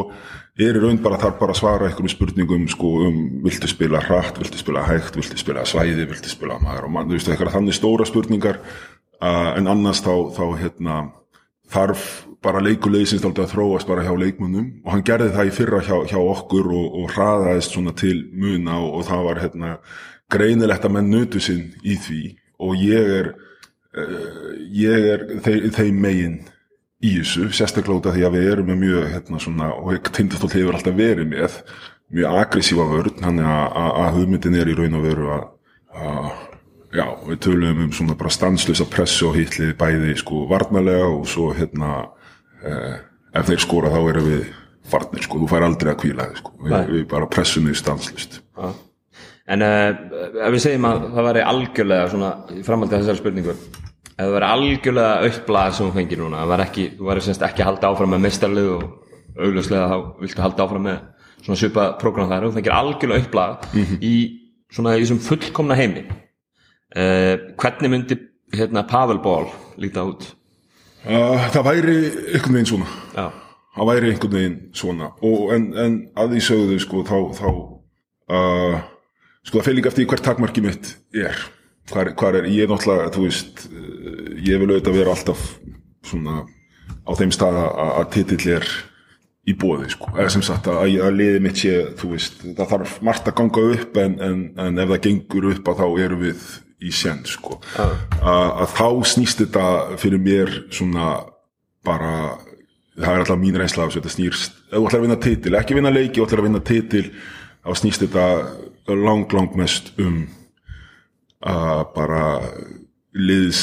er 0.59 0.75
í 0.75 0.81
raun 0.81 0.97
bara 1.03 1.19
þar 1.21 1.35
bara 1.39 1.53
að 1.53 1.59
svara 1.59 1.87
einhverjum 1.87 2.11
spurningum 2.11 2.65
sko 2.71 2.89
um 3.05 3.19
viltu 3.45 3.69
spila 3.69 4.01
hratt, 4.03 4.39
viltu 4.41 4.59
spila 4.59 4.81
hægt, 4.87 5.15
viltu 5.19 5.37
spila 5.39 5.65
svæði, 5.69 6.07
viltu 6.09 6.31
spila 6.31 6.57
maður 6.63 6.89
og 6.89 6.95
mann, 6.95 7.07
þú 7.11 7.19
veist 7.19 7.29
eitthvað 7.29 7.53
þannig 7.53 7.77
stóra 7.77 8.07
spurningar 8.09 8.59
en 9.21 9.69
annars 9.69 10.01
þá, 10.03 10.13
þá 10.35 10.43
hérna 10.63 10.97
þarf 11.69 12.05
bara 12.43 12.61
leikuleysins 12.63 13.23
þátt 13.23 13.41
að 13.43 13.53
þróast 13.53 13.89
bara 13.89 14.05
hjá 14.05 14.13
leikmunum 14.15 14.69
og 14.85 14.93
hann 14.93 15.03
gerði 15.07 15.33
það 15.35 15.49
í 15.49 15.55
fyrra 15.57 15.81
hjá, 15.83 15.95
hjá 16.07 16.19
okkur 16.19 16.69
og, 16.71 16.85
og 17.01 17.11
hraðaðist 17.15 17.75
svona 17.75 17.93
til 17.99 18.15
muna 18.31 18.79
og, 18.79 18.93
og 18.99 19.07
það 19.09 19.25
var 19.27 19.41
hérna 19.43 19.73
greinilegt 20.31 20.87
að 20.87 20.95
menn 20.95 21.11
nötu 21.11 21.41
sinn 21.43 21.73
í 21.83 21.97
því. 21.99 22.21
Og 22.63 22.79
ég 22.79 23.11
er 23.17 23.29
uh, 23.33 24.55
ég 24.75 25.09
er 25.13 25.25
þeim 25.43 25.99
megin 25.99 26.39
í 26.99 27.15
þessu, 27.19 27.47
sérstaklega 27.55 28.13
því 28.15 28.25
að 28.27 28.35
við 28.35 28.51
erum 28.53 28.69
með 28.71 28.81
mjög, 28.83 29.05
hérna 29.13 29.39
svona, 29.39 29.71
og 29.75 30.11
tindastóll 30.11 30.51
hefur 30.51 30.75
alltaf 30.75 30.97
verið 30.97 31.31
með 31.31 31.61
mjög 32.11 32.39
aggressífa 32.41 32.87
vörn, 32.89 33.21
hann 33.23 33.39
er 33.39 33.47
að 33.47 34.17
hugmyndin 34.17 34.57
er 34.59 34.71
í 34.71 34.75
raun 34.75 34.97
og 34.99 35.05
veru 35.05 35.29
að 35.35 36.31
já, 36.95 37.05
við 37.27 37.41
tölum 37.45 37.83
um 37.85 37.91
svona 37.93 38.17
bara 38.19 38.31
stanslösa 38.33 38.87
pressu 38.89 39.29
og 39.29 39.37
hýtlið 39.37 39.75
bæði 39.79 40.15
sko 40.19 40.45
varnalega 40.49 41.09
og 41.11 41.27
svo 41.29 41.51
hérna 41.57 41.91
eh, 42.65 42.99
ef 43.37 43.49
þeir 43.49 43.63
skora 43.63 43.93
þá 43.93 43.99
erum 44.13 44.29
við 44.29 44.45
farnir 44.89 45.25
sko, 45.25 45.41
þú 45.41 45.49
fær 45.51 45.65
aldrei 45.67 45.91
að 45.93 45.99
kvíla 46.03 46.29
þig 46.29 46.39
sko, 46.41 46.53
við, 46.65 46.77
við 46.93 47.03
bara 47.11 47.29
pressum 47.29 47.67
þig 47.69 47.77
stanslust 47.79 48.39
Já. 48.41 48.71
En 49.49 49.65
uh, 49.65 49.91
ef 50.45 50.53
við 50.53 50.61
segjum 50.61 50.85
að 50.85 51.05
það 51.15 51.25
væri 51.25 51.43
algjörlega 51.51 52.09
svona 52.11 52.31
í 52.53 52.63
framhaldi 52.65 52.95
af 52.95 53.03
þessari 53.03 53.21
spurningu 53.21 53.53
ef 53.53 54.19
það 54.19 54.33
væri 54.35 54.49
algjörlega 54.49 55.29
auðblað 55.29 55.77
sem 55.77 55.87
þú 55.87 55.95
fengir 55.95 56.21
núna, 56.21 56.41
það 56.43 56.51
væri 56.53 56.65
ekki, 56.67 56.87
þú 56.97 57.07
væri 57.09 57.23
semst 57.25 57.45
ekki 57.47 57.63
að 57.63 57.69
halda 57.71 57.89
áfram 57.89 58.13
með 58.13 58.25
mestarlið 58.27 58.69
og 58.75 58.83
augljóslega 59.39 59.87
þá 59.89 59.97
viltu 60.21 60.43
halda 60.43 60.65
áfram 60.65 60.85
með 60.89 60.99
svona 61.39 61.59
svipa 61.61 61.85
prógram 62.01 62.29
þar, 62.29 62.45
þú 62.45 62.57
fengir 62.57 62.75
algjörlega 62.75 63.23
auðblað 63.23 63.77
í 64.11 64.13
svona 64.69 64.97
í 64.97 65.05
þessum 65.05 65.21
fullkomna 65.25 65.77
heimi 65.79 66.05
uh, 66.95 67.35
hvernig 67.59 67.93
myndi 67.93 68.17
hérna 68.55 68.85
Pavel 68.89 69.21
Ból 69.23 69.49
líta 69.81 70.05
út? 70.07 70.31
uh, 71.05 71.49
Það 71.53 71.67
væri 71.69 71.97
einhvern 72.33 72.57
veginn 72.57 72.71
svona. 72.71 72.89
Já, 73.15 73.27
það 73.77 73.91
væri 73.91 74.13
einhvern 74.13 74.37
veginn 74.37 74.59
svona. 74.73 75.11
Og 75.25 75.53
en, 75.55 75.69
en 75.85 75.99
að 76.19 76.35
því 76.35 76.43
sögðu 76.47 76.79
sko 76.85 77.05
þá, 77.07 77.17
þá 77.39 77.47
uh, 77.49 78.79
sko 79.43 79.59
það 79.59 79.67
fyrir 79.69 79.79
líka 79.81 79.93
eftir 79.93 80.09
hvert 80.09 80.27
takmarki 80.29 80.65
mitt 80.65 80.93
er. 81.15 81.47
Hvar, 81.89 82.11
hvar 82.13 82.35
er, 82.37 82.45
ég 82.53 82.67
er 82.67 82.69
náttúrulega 82.69 83.09
þú 83.15 83.23
veist, 83.25 83.63
ég 84.45 84.59
vil 84.61 84.67
auðvitað 84.69 84.97
vera 84.99 85.13
alltaf 85.15 85.39
svona 86.05 86.43
á 87.09 87.11
þeim 87.17 87.31
stað 87.33 87.57
að 87.65 88.03
titill 88.13 88.51
er 88.59 88.67
í 89.49 89.55
bóði 89.57 89.89
sko, 89.89 90.11
eða 90.13 90.29
sem 90.35 90.43
sagt 90.45 90.67
að, 90.69 90.83
að 91.01 91.15
liði 91.17 91.39
mitt 91.41 91.57
sé, 91.57 91.71
þú 91.97 92.11
veist, 92.13 92.43
það 92.45 92.69
þarf 92.75 92.95
margt 93.07 93.29
að 93.31 93.37
ganga 93.39 93.63
upp 93.73 93.97
en, 94.03 94.17
en, 94.21 94.43
en 94.61 94.81
ef 94.83 94.91
það 94.91 95.01
gengur 95.07 95.47
upp 95.49 95.71
að 95.71 95.81
þá 95.81 95.85
erum 96.05 96.21
við 96.27 96.43
í 96.79 96.91
send 96.95 97.27
sko, 97.27 97.59
að, 97.75 98.47
að 98.63 98.75
þá 98.77 98.87
snýst 99.11 99.41
þetta 99.43 99.65
fyrir 99.99 100.21
mér 100.23 100.53
svona 100.71 101.09
bara 101.85 102.13
það 102.99 103.13
er 103.13 103.23
alltaf 103.23 103.39
mín 103.39 103.59
reynsla 103.59 103.85
af 103.85 103.91
þessu, 103.91 104.01
þetta 104.01 104.15
snýrst 104.15 104.57
ef 104.69 104.75
þú 104.75 104.87
ætlar 104.87 104.99
að 104.99 105.05
vinna 105.07 105.19
titil, 105.23 105.55
ekki 105.59 105.77
vinna 105.77 105.93
leiki, 105.93 106.23
ætlar 106.23 106.43
að 106.43 106.49
vinna 106.49 106.63
titil 106.69 107.05
þá 107.63 107.71
snýst 107.81 108.05
þetta 108.05 108.25
lang, 108.95 109.35
lang 109.35 109.55
mest 109.59 109.93
um 109.99 110.23
að 111.39 111.83
bara 111.95 112.23
liðs 113.15 113.61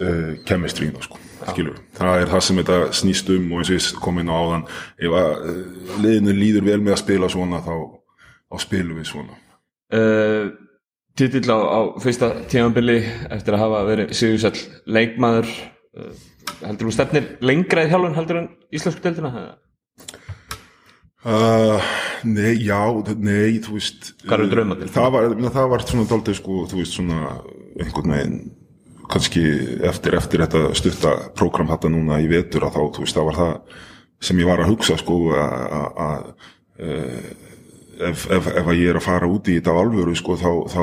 uh, 0.00 0.36
kemistrína 0.48 1.02
sko, 1.04 1.18
skilur 1.50 1.80
það 1.98 2.22
er 2.22 2.30
það 2.32 2.44
sem 2.46 2.60
þetta 2.62 2.78
snýst 3.00 3.32
um 3.34 3.50
og 3.52 3.62
eins 3.62 3.72
og 3.72 3.78
ég 3.78 4.02
kom 4.04 4.22
inn 4.22 4.30
á 4.30 4.38
áðan 4.38 4.68
ef 4.98 5.18
að 5.18 5.34
uh, 5.34 5.58
liðinu 6.04 6.36
líður 6.38 6.68
vel 6.70 6.80
með 6.82 6.96
að 6.96 7.02
spila 7.02 7.30
svona 7.32 7.62
þá, 7.66 7.74
þá 8.48 8.64
spilum 8.64 9.00
við 9.00 9.10
svona. 9.10 9.38
Uh, 9.88 10.50
titill 11.18 11.50
á, 11.50 11.58
á 11.58 11.80
fyrsta 12.02 12.30
tímabili 12.50 12.98
eftir 13.34 13.56
að 13.56 13.64
hafa 13.64 13.84
verið 13.88 14.12
sigursall 14.16 14.58
leikmaður 14.86 15.48
uh, 15.50 16.12
heldur 16.62 16.88
þú 16.88 16.94
stefnir 16.94 17.32
lengra 17.44 17.86
í 17.86 17.90
þjálfun 17.90 18.18
heldur 18.18 18.40
en 18.42 18.52
íslensku 18.74 19.02
deildina? 19.04 19.32
Uh, 21.28 21.82
nei, 22.24 22.54
já, 22.62 22.78
nei, 23.18 23.58
þú 23.64 23.74
veist 23.74 24.12
Hvað 24.22 24.36
eru 24.38 24.52
draumarnir? 24.52 24.92
Það 24.94 25.10
var, 25.16 25.26
það 25.58 25.72
var 25.74 25.84
svona 25.84 26.06
daldið 26.12 26.38
sko, 26.38 26.60
þú 26.70 26.78
veist, 26.78 26.94
svona 26.94 27.34
einhvern 27.82 28.14
veginn, 28.14 28.38
kannski 29.10 29.42
eftir, 29.88 30.14
eftir 30.18 30.44
þetta 30.44 30.62
stutta 30.78 31.16
prógram 31.36 31.70
þetta 31.72 31.90
núna 31.92 32.20
í 32.22 32.30
vetur 32.30 32.68
að 32.68 32.78
þá, 32.78 32.80
þú 32.94 33.04
veist, 33.04 33.18
það 33.18 33.28
var 33.30 33.38
það 33.40 33.82
sem 34.28 34.40
ég 34.42 34.48
var 34.48 34.62
að 34.62 34.72
hugsa 34.72 34.96
sko 34.98 35.18
að 35.34 36.30
uh, 36.78 37.28
ef, 37.98 38.26
ef, 38.30 38.50
ef 38.60 38.70
ég 38.76 38.92
er 38.92 39.00
að 39.00 39.06
fara 39.06 39.30
út 39.30 39.48
í 39.50 39.58
þetta 39.58 39.74
af 39.74 39.80
alvöru 39.82 40.14
sko, 40.18 40.36
þá, 40.38 40.50
þá, 40.72 40.82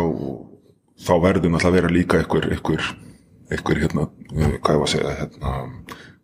þá 1.07 1.13
verður 1.23 1.53
náttúrulega 1.53 1.71
að 1.71 1.77
vera 1.79 1.93
líka 1.93 2.19
einhver, 2.21 2.49
einhver, 2.51 2.89
einhver, 3.51 3.81
hérna, 3.85 4.09
uh, 4.09 4.51
hvað 4.59 4.77
ég 4.77 4.83
var 4.83 4.89
að 4.89 4.93
segja, 4.93 5.15
hérna, 5.21 5.55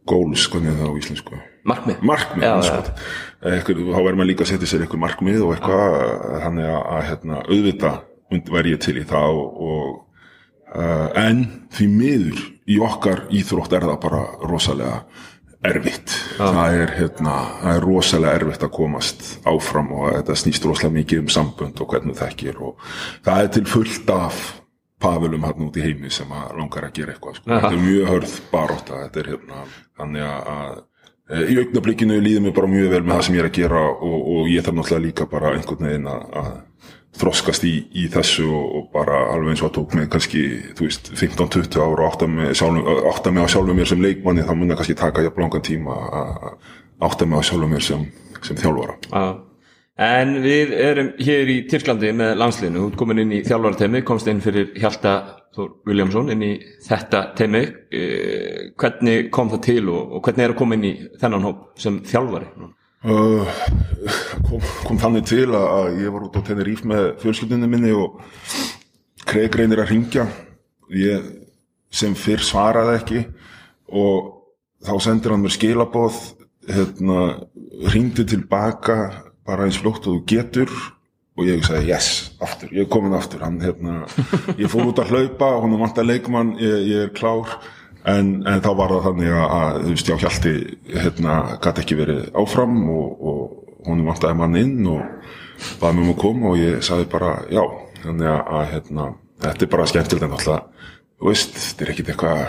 goals, 0.10 0.46
hvernig 0.52 0.72
er 0.74 0.80
það 0.82 0.94
á 0.94 1.00
íslensku? 1.02 1.42
Markmið? 1.72 2.06
markmið 2.10 2.48
Já, 2.48 2.54
já, 2.66 2.94
Ekkur, 3.58 3.84
þá 3.86 4.00
verður 4.00 4.16
maður 4.18 4.32
líka 4.32 4.46
að 4.46 4.54
setja 4.54 4.70
sér 4.70 4.86
einhver 4.86 5.02
markmið 5.02 5.44
og 5.46 5.52
eitthvað 5.56 5.98
þannig 6.46 6.72
að, 6.72 6.80
að 6.96 7.04
hérna, 7.10 7.44
auðvitað 7.48 8.00
væri 8.56 8.74
ég 8.74 8.82
til 8.82 8.96
í 8.98 9.04
það 9.08 9.42
og, 9.42 9.60
og 9.68 9.92
uh, 10.74 11.08
en 11.22 11.44
því 11.76 11.90
miður 11.92 12.42
í 12.72 12.80
okkar 12.82 13.26
íþrótt 13.36 13.76
er 13.78 13.86
það 13.86 14.00
bara 14.06 14.24
rosalega 14.48 15.04
erfitt 15.68 16.14
það 16.40 16.76
er, 16.80 16.94
hérna, 16.98 17.36
það 17.62 17.76
er 17.76 17.86
rosalega 17.86 18.40
erfitt 18.40 18.66
að 18.66 18.74
komast 18.76 19.28
áfram 19.50 19.92
og 19.98 20.08
þetta 20.16 20.38
snýst 20.42 20.66
rosalega 20.66 20.98
mikið 20.98 21.24
um 21.24 21.30
sambönd 21.36 21.84
og 21.84 21.94
hvernig 21.94 22.18
þú 22.18 22.26
þekkir 22.26 22.62
og 22.66 22.88
það 23.28 23.44
er 23.44 23.52
til 23.58 23.66
fullt 23.70 24.14
af 24.16 24.40
pafölum 25.02 25.46
hann 25.46 25.68
út 25.68 25.78
í 25.78 25.86
heimi 25.86 26.12
sem 26.14 26.30
að 26.34 26.56
langar 26.60 26.88
að 26.88 26.96
gera 26.98 27.14
eitthvað 27.16 27.38
sko. 27.40 27.50
þetta 27.52 27.74
er 27.74 27.84
mjög 27.86 28.10
hörð 28.12 28.34
baróta 28.52 29.04
þetta 29.06 29.22
er 29.22 29.30
hérna, 29.34 29.62
þannig 30.02 30.28
að, 30.28 30.50
að 30.56 31.54
í 31.54 31.60
augnablikinu 31.62 32.20
líður 32.22 32.46
mér 32.48 32.58
bara 32.58 32.74
mjög 32.74 32.92
vel 32.96 33.04
með 33.06 33.16
það 33.16 33.26
sem 33.28 33.38
ég 33.38 33.44
er 33.44 33.50
að 33.52 33.58
gera 33.62 33.86
og, 33.92 34.20
og 34.34 34.52
ég 34.52 34.66
þarf 34.66 34.78
náttúrulega 34.80 35.06
líka 35.06 35.30
bara 35.32 35.56
einhvern 35.58 35.90
veginn 35.90 36.12
að 36.12 36.52
þroskast 37.20 37.66
í, 37.68 37.74
í 37.98 38.08
þessu 38.12 38.48
og, 38.56 38.88
bara 38.94 39.26
alveg 39.34 39.54
eins 39.54 39.64
og 39.64 39.70
að 39.70 39.76
tók 39.80 39.96
mig 39.98 40.10
kannski, 40.12 40.44
þú 40.78 40.88
veist, 40.88 41.12
15-20 41.12 41.82
ára 41.84 42.06
og 42.06 42.08
átta 42.08 42.30
mig, 42.32 42.54
sjálfum, 42.58 43.04
átta 43.12 43.34
mig 43.36 43.46
á 43.46 43.52
sjálfum 43.52 43.80
mér 43.82 43.92
sem 43.92 44.04
leikmanni, 44.04 44.46
þá 44.48 44.54
mun 44.56 44.72
það 44.72 44.82
kannski 44.82 44.98
taka 45.02 45.26
jafn 45.26 45.46
langan 45.46 45.66
tíma 45.68 45.98
að 46.22 46.52
átta 47.10 47.28
mig 47.28 47.44
á 47.44 47.48
sjálfum 47.50 47.76
mér 47.76 47.88
sem, 47.88 48.06
sem 48.40 48.62
þjálfara. 48.64 48.98
Já. 49.12 49.26
En 50.02 50.38
við 50.42 50.72
erum 50.82 51.12
hér 51.22 51.50
í 51.52 51.60
Tyrklandi 51.70 52.10
með 52.16 52.32
landsliðinu, 52.40 52.88
þú 52.88 53.00
komin 53.04 53.22
inn 53.26 53.36
í 53.38 53.44
þjálfarateimi, 53.46 54.02
komst 54.08 54.30
inn 54.32 54.40
fyrir 54.42 54.72
Hjalta 54.80 55.16
Þór 55.52 55.72
Williamson 55.90 56.32
inn 56.32 56.44
í 56.48 56.52
þetta 56.86 57.26
teimi. 57.36 57.66
Eh, 57.92 58.72
hvernig 58.80 59.28
kom 59.36 59.52
það 59.52 59.64
til 59.66 59.82
og, 59.92 60.14
og 60.16 60.24
hvernig 60.24 60.46
er 60.46 60.54
að 60.54 60.62
koma 60.62 60.78
inn 60.78 60.88
í 60.88 60.94
þennan 61.20 61.44
hóp 61.44 61.66
sem 61.84 62.00
þjálfari? 62.08 62.48
Uh, 63.02 63.48
kom, 64.46 64.62
kom 64.86 65.00
þannig 65.02 65.26
til 65.26 65.48
að, 65.58 65.96
ég 66.04 66.14
var 66.14 66.28
út 66.28 66.36
á 66.38 66.46
Teneríf 66.46 66.84
með 66.86 67.08
fjölskyldunni 67.24 67.70
minni 67.70 67.96
og 67.98 68.20
Craig 69.26 69.56
reynir 69.58 69.82
að 69.82 69.96
ringja 69.96 70.28
ég 70.94 71.26
sem 71.90 72.14
fyrr 72.14 72.44
svaraði 72.46 72.94
ekki 73.00 73.24
og 73.90 74.30
þá 74.86 74.94
sendir 75.02 75.34
hann 75.34 75.42
mér 75.42 75.56
skilaboð 75.56 76.20
hérna, 76.70 77.20
ringdi 77.90 78.28
tilbaka 78.30 78.98
bara 79.50 79.66
eins 79.66 79.82
fljótt 79.82 80.06
og 80.06 80.20
þú 80.20 80.24
getur 80.30 80.78
og 81.40 81.48
ég 81.48 81.66
sagði 81.66 81.90
yes, 81.90 82.10
aftur, 82.44 82.70
ég 82.76 82.86
er 82.86 82.92
komin 82.92 83.18
aftur. 83.18 83.42
Hann, 83.42 83.58
hérna, 83.64 84.04
ég 84.60 84.70
fór 84.70 84.92
út 84.92 85.00
að 85.02 85.14
hlaupa 85.16 85.56
og 85.56 85.66
hann 85.66 85.80
vant 85.80 86.02
að 86.02 86.10
leikmann, 86.12 86.52
ég, 86.62 86.82
ég 86.92 87.06
er 87.08 87.14
klár 87.18 87.56
en, 88.10 88.32
en 88.48 88.64
þá 88.64 88.72
var 88.78 88.94
það 88.96 89.06
þannig 89.10 89.36
að, 89.38 89.80
þú 89.84 89.94
veist, 89.94 90.10
já, 90.10 90.18
Hjalti 90.22 90.54
hérna, 90.96 91.38
gæti 91.62 91.84
ekki 91.84 92.00
verið 92.00 92.24
áfram 92.42 92.80
og, 92.90 93.24
og 93.32 93.88
hún 93.88 94.04
vantaði 94.08 94.40
mann 94.40 94.60
inn 94.60 94.90
og 94.90 95.06
baði 95.82 95.98
mig 95.98 96.06
um 96.06 96.14
að 96.16 96.20
koma 96.24 96.52
og 96.52 96.62
ég 96.62 96.84
sagði 96.86 97.08
bara 97.12 97.36
já, 97.54 97.64
þannig 98.02 98.34
að, 98.34 98.66
hérna, 98.74 99.08
þetta 99.46 99.66
er 99.68 99.74
bara 99.76 99.88
skemmtilegt 99.90 100.28
en 100.28 100.38
alltaf 100.38 100.88
þú 101.22 101.32
veist, 101.32 101.58
þetta 101.58 101.86
er 101.86 101.94
ekkit 101.94 102.14
eitthvað 102.14 102.44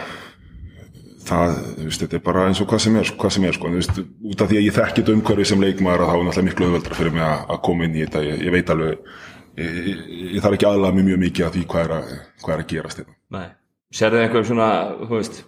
það, 1.23 1.59
þú 1.77 1.89
veist, 1.89 2.05
þetta 2.05 2.19
er 2.19 2.25
bara 2.29 2.47
eins 2.49 2.63
og 2.63 2.71
hvað 2.71 2.85
sem 2.87 3.01
er, 3.01 3.13
hvað 3.21 3.35
sem 3.37 3.49
er 3.49 3.59
sko, 3.59 3.69
en 3.69 3.77
þú 3.77 3.83
veist, 3.83 4.01
út 4.33 4.45
af 4.45 4.51
því 4.53 4.61
að 4.61 4.67
ég 4.67 4.79
þekkit 4.79 5.13
umhverfi 5.17 5.49
sem 5.53 5.63
leikmaður 5.63 6.07
að 6.07 6.13
þá 6.13 6.15
er 6.17 6.25
náttúrulega 6.29 6.49
miklu 6.49 6.69
auðveldra 6.71 6.99
fyrir 6.99 7.17
mig 7.17 7.27
að, 7.29 7.45
að 7.55 7.63
koma 7.69 7.87
inn 7.87 7.99
í 7.99 8.05
þetta, 8.07 8.25
ég, 8.29 8.45
ég 8.49 8.57
veit 8.57 8.73
alveg 8.73 8.95
ég, 9.61 9.75
ég, 9.93 10.07
ég 10.37 10.45
þarf 10.45 10.57
ekki 10.59 10.69
aðlaða 10.69 10.99
mig 10.99 11.11
mjög 11.11 11.21
mikið 11.27 11.49
að 11.49 11.59
því 11.59 11.67
hvað 11.73 11.85
er 11.85 11.95
að, 11.99 12.15
hvað 12.43 12.55
er 12.57 12.65
að 12.65 12.73
gerast 12.73 13.03
þetta. 13.03 13.19
Nei. 13.37 13.49
Serðu 13.93 14.23
einhver 14.23 14.47
svona, 14.49 14.69
þú 15.03 15.19
veist, 15.19 15.43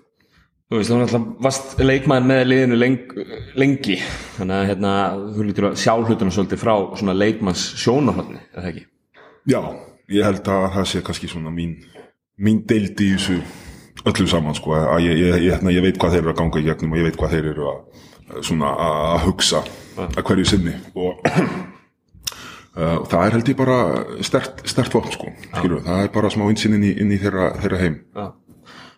þú 0.69 0.79
veist, 0.79 0.91
þú 0.91 0.99
náttúrulega 1.01 1.45
varst 1.47 1.79
leikmaður 1.81 2.29
með 2.29 2.43
liðinu 2.51 2.79
leng, 2.81 3.15
lengi, 3.61 3.99
þannig 4.37 4.57
að 4.59 4.69
hérna, 4.71 4.95
þú 5.33 5.47
lítur 5.49 5.69
að 5.71 5.79
sjá 5.81 5.93
hlutuna 5.95 6.35
svolítið 6.35 6.61
frá 6.61 6.75
svona 7.01 7.17
leikmanns 7.17 7.65
sjónahotni, 7.81 8.43
eða 8.53 8.71
ekki? 8.73 8.85
Já, 9.49 9.61
ég 10.13 10.29
held 10.29 10.51
að 10.53 10.67
það 10.77 10.91
sé 10.91 11.05
kannski 11.07 11.31
svona 11.33 11.53
mín, 11.55 11.79
mín 12.37 12.61
deildi 12.69 13.09
í 13.09 13.15
þessu 13.17 13.39
öllu 14.05 14.29
saman 14.29 14.57
sko, 14.59 14.77
að 14.77 15.07
ég, 15.07 15.23
ég, 15.23 15.39
ég, 15.49 15.65
ég 15.73 15.87
veit 15.87 16.01
hvað 16.01 16.17
þeir 16.17 16.25
eru 16.27 16.35
að 16.35 16.41
ganga 16.43 16.61
í 16.61 16.67
gegnum 16.69 16.93
og 16.93 17.01
ég 17.01 17.09
veit 17.09 17.21
hvað 17.21 17.37
þeir 17.39 17.51
eru 17.55 17.71
að, 17.71 18.03
svona, 18.45 18.75
að 18.85 19.25
hugsa 19.31 19.65
að 20.05 20.21
hverju 20.21 20.51
sinni. 20.53 20.77
Og 21.01 21.25
Uh, 22.75 22.97
og 22.99 23.05
það 23.11 23.27
er 23.27 23.37
held 23.37 23.51
ég 23.53 23.59
bara 23.59 23.77
stert, 24.27 24.65
stert 24.67 24.95
vopn 24.97 25.13
sko, 25.15 25.29
skilur, 25.45 25.85
það 25.85 26.01
er 26.03 26.09
bara 26.15 26.31
smá 26.35 26.49
einsinn 26.49 26.75
inn 26.75 26.89
í, 26.89 26.95
inn 27.05 27.13
í 27.15 27.21
þeirra, 27.23 27.53
þeirra 27.63 27.83
heim. 27.85 28.01
Já. 28.17 28.25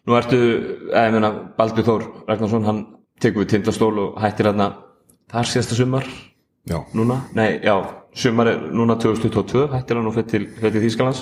Nú 0.06 0.16
ertu, 0.16 0.38
eða 0.92 1.02
ég 1.09 1.16
meina 1.16 1.33
Baldur 1.59 1.85
Þór 1.85 2.06
Ragnarsson, 2.28 2.64
hann 2.64 2.80
tekur 3.21 3.45
við 3.45 3.52
tindastól 3.56 3.92
og 4.00 4.16
hættir 4.23 4.49
hérna 4.49 4.71
þar 5.33 5.50
síðasta 5.50 5.76
sumar 5.76 6.09
Já, 6.66 6.80
núna, 6.99 7.21
nei, 7.38 7.61
já, 7.62 7.76
sumar 8.16 8.49
er 8.50 8.62
núna 8.75 8.97
2022, 8.99 9.68
hættir 9.71 10.00
hann 10.00 10.09
og 10.11 10.16
fyrir 10.16 10.30
til, 10.33 10.47
til 10.59 10.83
Þýskalands. 10.83 11.21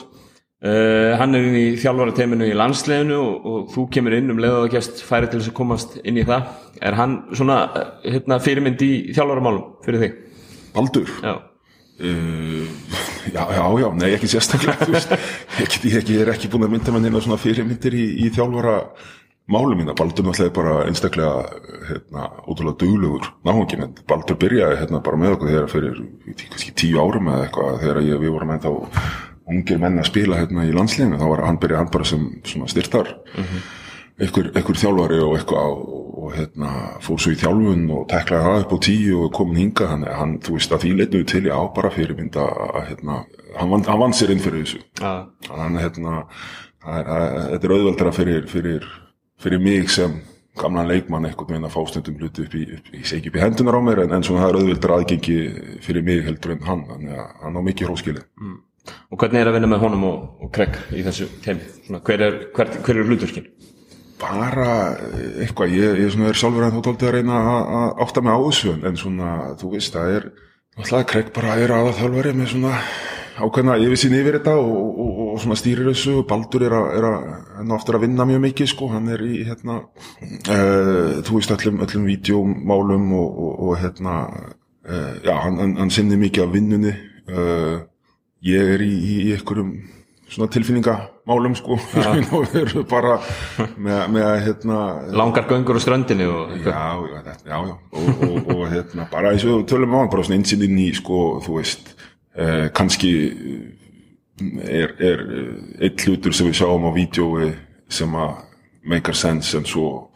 Uh, 0.64 1.12
hann 1.20 1.36
er 1.36 1.44
inn 1.44 1.58
í 1.58 1.64
þjálfara 1.76 2.14
teiminu 2.16 2.46
í 2.48 2.54
landsleginu 2.56 3.18
og, 3.20 3.48
og 3.50 3.66
þú 3.74 3.84
kemur 3.92 4.16
inn 4.16 4.32
um 4.32 4.40
leið 4.40 4.54
og 4.62 4.70
gæst 4.72 5.02
færi 5.04 5.28
til 5.28 5.42
þess 5.42 5.50
að 5.52 5.56
komast 5.58 5.98
inn 6.00 6.16
í 6.16 6.24
það. 6.24 6.46
Er 6.80 6.96
hann 6.96 7.18
svona 7.36 7.58
hérna, 8.06 8.38
fyrirmynd 8.40 8.86
í 8.86 8.92
þjálfaramálum 9.10 9.66
fyrir 9.84 10.00
þig? 10.06 10.16
Baldur? 10.72 11.12
Já, 11.20 11.34
Uh, 11.94 12.66
já, 13.30 13.42
já, 13.54 13.64
já, 13.80 13.88
nei 13.94 14.14
ekki 14.16 14.30
sérstaklega. 14.32 15.18
Ég, 15.60 15.76
ég, 15.86 16.08
ég 16.10 16.22
er 16.24 16.32
ekki 16.32 16.48
búin 16.50 16.66
að 16.66 16.72
mynda 16.74 16.94
með 16.94 17.04
neina 17.06 17.20
svona 17.22 17.38
fyrirmyndir 17.38 17.94
í, 17.94 18.06
í 18.26 18.30
þjálfara 18.34 18.80
málum 19.46 19.78
mína, 19.78 19.94
Baldur 19.94 20.24
náttúrulega 20.26 20.54
bara 20.56 20.74
einstaklega, 20.88 21.60
hérna, 21.88 22.24
ótrúlega 22.48 22.80
duglegur 22.80 23.28
náhungin, 23.46 23.84
en 23.86 23.94
Baldur 24.08 24.38
byrjaði 24.40 24.80
hérna 24.80 25.02
bara 25.04 25.20
með 25.20 25.36
okkur 25.36 25.52
þegar 25.52 25.70
fyrir 25.70 26.00
kannski 26.40 26.74
tíu 26.80 26.98
árum 27.02 27.30
eða 27.30 27.46
eitthvað, 27.46 27.78
þegar 27.84 28.02
ég, 28.08 28.20
við 28.24 28.34
vorum 28.34 28.54
ennþá 28.56 28.74
ungir 29.54 29.80
menn 29.82 30.00
að 30.00 30.08
spila 30.08 30.40
hérna 30.40 30.64
í 30.64 30.74
landsleginu, 30.74 31.20
þá 31.20 31.26
var 31.30 31.44
hann 31.44 31.60
byrjaði 31.62 31.82
hann 31.82 31.94
bara 31.94 32.08
sem 32.08 32.26
svona 32.48 32.70
styrtar. 32.72 33.12
Einhver, 34.14 34.50
einhver 34.54 34.78
þjálfari 34.78 35.20
og 35.20 35.36
eitthvað 35.36 35.72
og, 35.74 35.93
og 36.24 36.34
hérna, 36.34 36.72
fór 37.04 37.20
svo 37.20 37.32
í 37.34 37.38
þjálfun 37.38 37.86
og 37.92 38.04
teklaði 38.10 38.44
það 38.48 38.60
upp 38.64 38.74
á 38.74 38.78
tíu 38.86 39.22
og 39.24 39.32
komin 39.36 39.60
hinga 39.60 39.88
hann, 39.90 40.04
hann 40.08 40.36
þú 40.44 40.56
veist 40.56 40.72
að 40.72 40.84
því 40.84 40.92
leitnuðu 40.98 41.26
til 41.30 41.42
ég 41.44 41.56
á 41.56 41.62
bara 41.76 41.92
fyrirmynda 41.92 42.44
að 42.44 42.84
hérna, 42.90 43.16
hann 43.58 43.72
vann, 43.74 43.88
vann 44.02 44.16
sér 44.16 44.32
inn 44.34 44.44
fyrir 44.44 44.64
þessu. 44.64 44.80
Já, 45.00 45.12
hann 45.52 45.80
hérna 45.80 46.22
þetta 46.84 47.60
er 47.60 47.74
auðveldara 47.76 48.14
fyrir, 48.14 48.46
fyrir, 48.50 48.86
fyrir 49.40 49.62
mig 49.62 49.90
sem 49.92 50.20
gamlan 50.60 50.88
leikmann 50.88 51.26
einhvern 51.26 51.50
veginn 51.50 51.66
að 51.66 51.74
fá 51.74 51.80
stundum 51.90 52.20
hluti 52.20 52.44
upp 52.44 52.54
í, 52.54 52.64
ég 52.94 53.08
segi 53.08 53.30
upp 53.30 53.38
í 53.38 53.42
hendunar 53.42 53.80
á 53.80 53.82
mér 53.82 54.04
en, 54.04 54.14
en 54.16 54.26
svona 54.26 54.44
það 54.44 54.52
er 54.52 54.58
auðveldara 54.60 55.00
aðgengi 55.00 55.38
fyrir 55.84 56.06
mig 56.06 56.22
heldur 56.28 56.54
en 56.54 56.64
hann, 56.68 56.86
þannig 56.92 57.18
að 57.18 57.34
hann 57.42 57.58
á 57.58 57.62
mikið 57.68 57.90
hróskilið. 57.90 58.24
Og 59.10 59.20
hvernig 59.20 59.40
er 59.40 59.48
að 59.48 59.56
vinna 59.56 59.70
með 59.72 59.86
honum 59.86 60.08
og, 60.10 60.24
og 60.44 60.50
Craig 60.54 60.76
í 60.92 61.02
þessu 61.06 61.26
teimi? 61.44 61.64
Svona, 61.86 62.02
hver 62.04 62.24
er, 62.26 62.40
hver, 62.54 62.74
hver 62.84 63.00
er 63.00 63.08
hlutverkin? 63.08 63.46
Bara 64.30 64.68
eitthvað, 65.42 65.74
ég, 65.74 65.98
ég 66.04 66.12
svona 66.14 66.30
er 66.30 66.38
sjálfur 66.38 66.66
en 66.66 66.76
þú 66.76 66.84
tóltið 66.86 67.10
að 67.10 67.16
reyna 67.18 67.40
að 67.40 67.72
að 67.78 68.04
átta 68.04 68.22
mig 68.24 68.36
á 68.36 68.40
þessu 68.44 68.74
en 68.74 69.00
svona, 69.00 69.32
þú 69.60 69.72
veist, 69.74 69.96
það 69.96 70.14
er 70.18 70.30
alltaf 70.74 71.04
Craig 71.10 71.34
bara 71.34 71.58
er 71.62 71.74
aða 71.74 71.94
þjálfari 72.00 72.34
með 72.38 72.50
svona 72.54 72.78
ákveðna 73.34 73.78
yfirsýn 73.82 74.14
yfir 74.14 74.38
þetta 74.38 74.54
og, 74.62 74.74
og, 74.74 74.98
og, 75.04 75.30
og 75.34 75.40
svona 75.42 75.56
stýrir 75.58 75.88
þessu 75.90 76.20
Baldur 76.28 76.64
er 76.68 76.74
að, 76.76 76.90
er 76.98 77.06
að, 77.08 77.94
að 77.98 78.04
vinna 78.04 78.26
mjög 78.28 78.44
mikið 78.44 78.70
sko, 78.70 78.90
hann 78.92 79.10
er 79.14 79.24
í 79.26 79.40
hérna 79.48 79.80
uh, 79.80 81.22
þú 81.26 81.40
veist, 81.40 81.54
öllum, 81.56 81.80
öllum 81.86 82.06
vídeomálum 82.10 83.08
og 83.18 83.74
hérna 83.82 84.20
uh, 84.30 85.12
já, 85.24 85.34
hann, 85.42 85.58
hann, 85.62 85.74
hann 85.82 85.92
sinni 85.94 86.18
mikið 86.20 86.46
af 86.46 86.54
vinnunni 86.54 86.94
uh, 86.94 87.82
ég 88.44 88.74
er 88.76 88.86
í, 88.86 88.92
í, 88.94 89.18
í 89.26 89.34
einhverjum 89.34 89.74
svona 90.30 90.50
tilfinningamálum 90.52 91.54
sko. 91.58 91.76
Og 91.76 92.48
við 92.52 92.60
erum 92.62 92.86
bara 92.90 93.18
með, 93.76 94.00
með 94.14 94.30
hérna 94.46 94.80
Langar 95.20 95.48
göngur 95.50 95.78
á 95.78 95.80
ströndinu 95.84 96.30
og 96.32 96.54
já, 96.64 96.80
já, 97.10 97.20
já, 97.28 97.36
já. 97.50 97.58
Og, 97.60 98.24
og, 98.28 98.50
og 98.56 98.64
hérna 98.72 99.08
bara 99.12 99.34
eins 99.34 99.46
og 99.48 99.66
tölum 99.70 99.94
á 99.94 100.02
hann 100.02 100.12
bara 100.12 100.26
svona 100.26 100.40
einsinn 100.40 100.64
inn 100.66 100.80
í 100.86 100.90
sko, 100.96 101.20
þú 101.44 101.58
veist 101.60 101.94
eh, 102.36 102.70
kannski 102.74 103.12
er, 104.64 104.96
er 104.98 105.24
eh, 105.24 105.52
einn 105.86 106.04
hlutur 106.06 106.34
sem 106.34 106.50
við 106.50 106.60
sjáum 106.62 106.88
á 106.88 106.90
vídjói 106.96 107.52
sem 107.92 108.18
að 108.18 108.34
make 108.84 109.14
sense 109.16 109.54
en 109.56 109.68
svo 109.68 110.10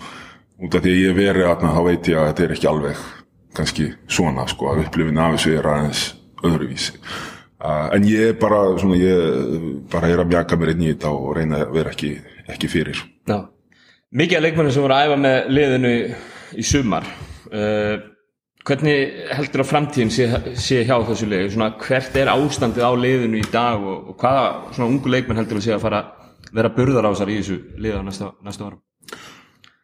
út 0.59 0.75
af 0.75 0.83
því 0.83 0.93
að 0.93 1.00
ég 1.00 1.12
hef 1.12 1.19
verið 1.21 1.49
aðna 1.49 1.75
þá 1.77 1.83
veit 1.87 2.11
ég 2.11 2.19
að 2.19 2.31
þetta 2.31 2.45
er 2.45 2.55
ekki 2.57 2.71
alveg 2.71 3.03
kannski 3.59 3.91
svona 4.11 4.47
sko 4.50 4.73
að 4.73 4.85
upplifin 4.85 5.21
af 5.23 5.37
þessu 5.37 5.55
er 5.57 5.69
aðeins 5.73 6.03
öðruvísi 6.45 6.97
uh, 7.65 7.87
en 7.95 8.09
ég 8.09 8.37
bara 8.41 8.62
svona 8.81 8.99
ég 9.00 9.71
bara 9.93 10.11
er 10.11 10.23
að 10.23 10.33
mjaka 10.33 10.59
mér 10.59 10.75
inn 10.75 10.85
í 10.85 10.93
þetta 10.93 11.15
og 11.15 11.33
reyna 11.38 11.62
að 11.65 11.73
vera 11.79 11.95
ekki, 11.95 12.12
ekki 12.49 12.71
fyrir. 12.73 13.00
Já. 13.29 13.41
Mikið 14.19 14.38
af 14.38 14.45
leikmennir 14.47 14.75
sem 14.75 14.85
voru 14.85 14.97
að 14.97 15.09
æfa 15.09 15.19
með 15.25 15.50
liðinu 15.53 15.91
í, 15.93 16.05
í 16.59 16.65
sumar. 16.65 17.09
Uh, 17.49 17.97
hvernig 18.69 19.25
heldur 19.37 19.65
að 19.65 19.71
framtíðin 19.71 20.12
sé, 20.12 20.29
sé 20.61 20.83
hjá 20.88 20.97
þessu 21.09 21.29
liði? 21.29 21.50
Svona, 21.55 21.73
hvert 21.83 22.17
er 22.21 22.31
ástandið 22.33 22.85
á 22.85 22.93
liðinu 22.97 23.41
í 23.41 23.50
dag 23.53 23.81
og, 23.81 24.12
og 24.12 24.21
hvaða 24.21 24.47
svona 24.77 24.91
ungu 24.93 25.12
leikmenn 25.12 25.41
heldur 25.41 25.61
að 25.61 25.69
sé 25.69 25.77
að 25.77 25.85
fara 25.87 26.03
vera 26.55 26.73
burðarásar 26.73 27.31
í 27.33 27.38
þessu 27.41 27.59
liða 27.81 28.03
næsta, 28.05 28.33
næsta 28.45 28.69
árum? 28.69 28.83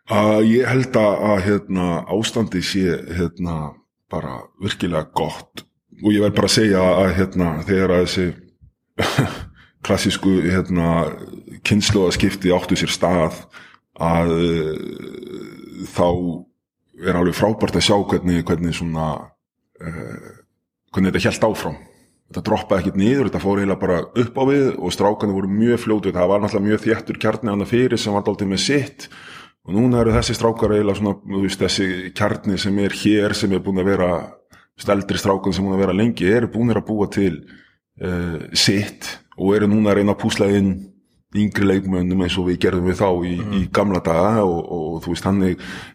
Uh, 0.04 0.40
ég 0.44 0.68
held 0.68 0.96
að, 1.00 1.14
að 1.30 1.38
hérna, 1.46 1.86
ástandi 2.12 2.60
sé 2.64 2.98
hérna, 3.16 3.74
bara 4.12 4.42
virkilega 4.62 5.08
gott 5.16 5.64
og 6.04 6.12
ég 6.12 6.20
verð 6.20 6.36
bara 6.36 6.50
að 6.50 6.56
segja 6.58 6.84
að 6.84 7.12
hérna, 7.18 7.50
þegar 7.64 7.94
að 7.94 8.04
þessi 8.04 8.26
klassísku 9.86 10.34
hérna, 10.44 10.88
kynnslóðaskipti 11.64 12.52
áttu 12.54 12.76
sér 12.78 12.92
stað 12.92 13.38
að 14.04 14.32
uh, 14.36 15.86
þá 15.94 16.08
er 17.04 17.18
alveg 17.18 17.36
frábært 17.36 17.78
að 17.78 17.86
sjá 17.88 17.96
hvernig, 18.10 18.44
hvernig 18.46 18.76
svona 18.76 19.08
uh, 19.80 20.30
hvernig 20.94 21.14
þetta 21.14 21.30
held 21.30 21.48
áfram. 21.50 21.80
Þetta 22.30 22.42
droppaði 22.48 22.82
ekkert 22.82 22.98
niður, 22.98 23.28
þetta 23.28 23.42
fór 23.42 23.60
heila 23.60 23.76
bara 23.78 24.00
upp 24.08 24.38
á 24.40 24.42
við 24.48 24.68
og 24.74 24.92
strákanu 24.94 25.36
voru 25.36 25.50
mjög 25.50 25.82
fljótu 25.82 26.12
það 26.14 26.30
var 26.30 26.42
náttúrulega 26.42 26.68
mjög 26.70 26.84
þjættur 26.86 27.18
kjarni 27.20 27.52
annað 27.52 27.72
fyrir 27.74 28.00
sem 28.00 28.16
var 28.16 28.24
dálítið 28.26 28.50
með 28.50 28.62
sitt. 28.64 29.08
Og 29.64 29.76
núna 29.76 30.00
eru 30.02 30.12
þessi 30.12 30.36
strákar 30.36 30.74
eiginlega 30.74 31.00
svona, 31.00 31.18
þú 31.24 31.42
veist, 31.44 31.60
þessi 31.60 31.86
kjarni 32.16 32.58
sem 32.60 32.80
er 32.84 32.96
hér, 33.00 33.36
sem 33.36 33.52
er 33.52 33.62
búin 33.64 33.80
að 33.80 33.90
vera 33.92 34.08
steldri 34.80 35.20
strákun 35.20 35.54
sem 35.54 35.66
búin 35.66 35.76
að 35.76 35.84
vera 35.84 35.96
lengi 35.96 36.30
eru 36.30 36.50
búin 36.50 36.74
að 36.74 36.86
búa 36.88 37.10
til 37.12 37.34
uh, 38.02 38.40
sitt 38.56 39.12
og 39.38 39.54
eru 39.56 39.70
núna 39.70 39.92
að 39.92 40.00
reyna 40.00 40.16
að 40.16 40.22
púsla 40.24 40.50
inn 40.54 40.74
yngri 41.34 41.66
leikmönnum 41.66 42.20
eins 42.22 42.36
og 42.38 42.48
við 42.48 42.60
gerðum 42.62 42.90
við 42.90 43.00
þá 43.00 43.08
í, 43.26 43.36
í 43.58 43.60
gamla 43.74 44.02
daga 44.06 44.44
og, 44.46 44.60
og 44.62 44.98
þú 45.02 45.14
veist, 45.14 45.26
hann 45.26 45.40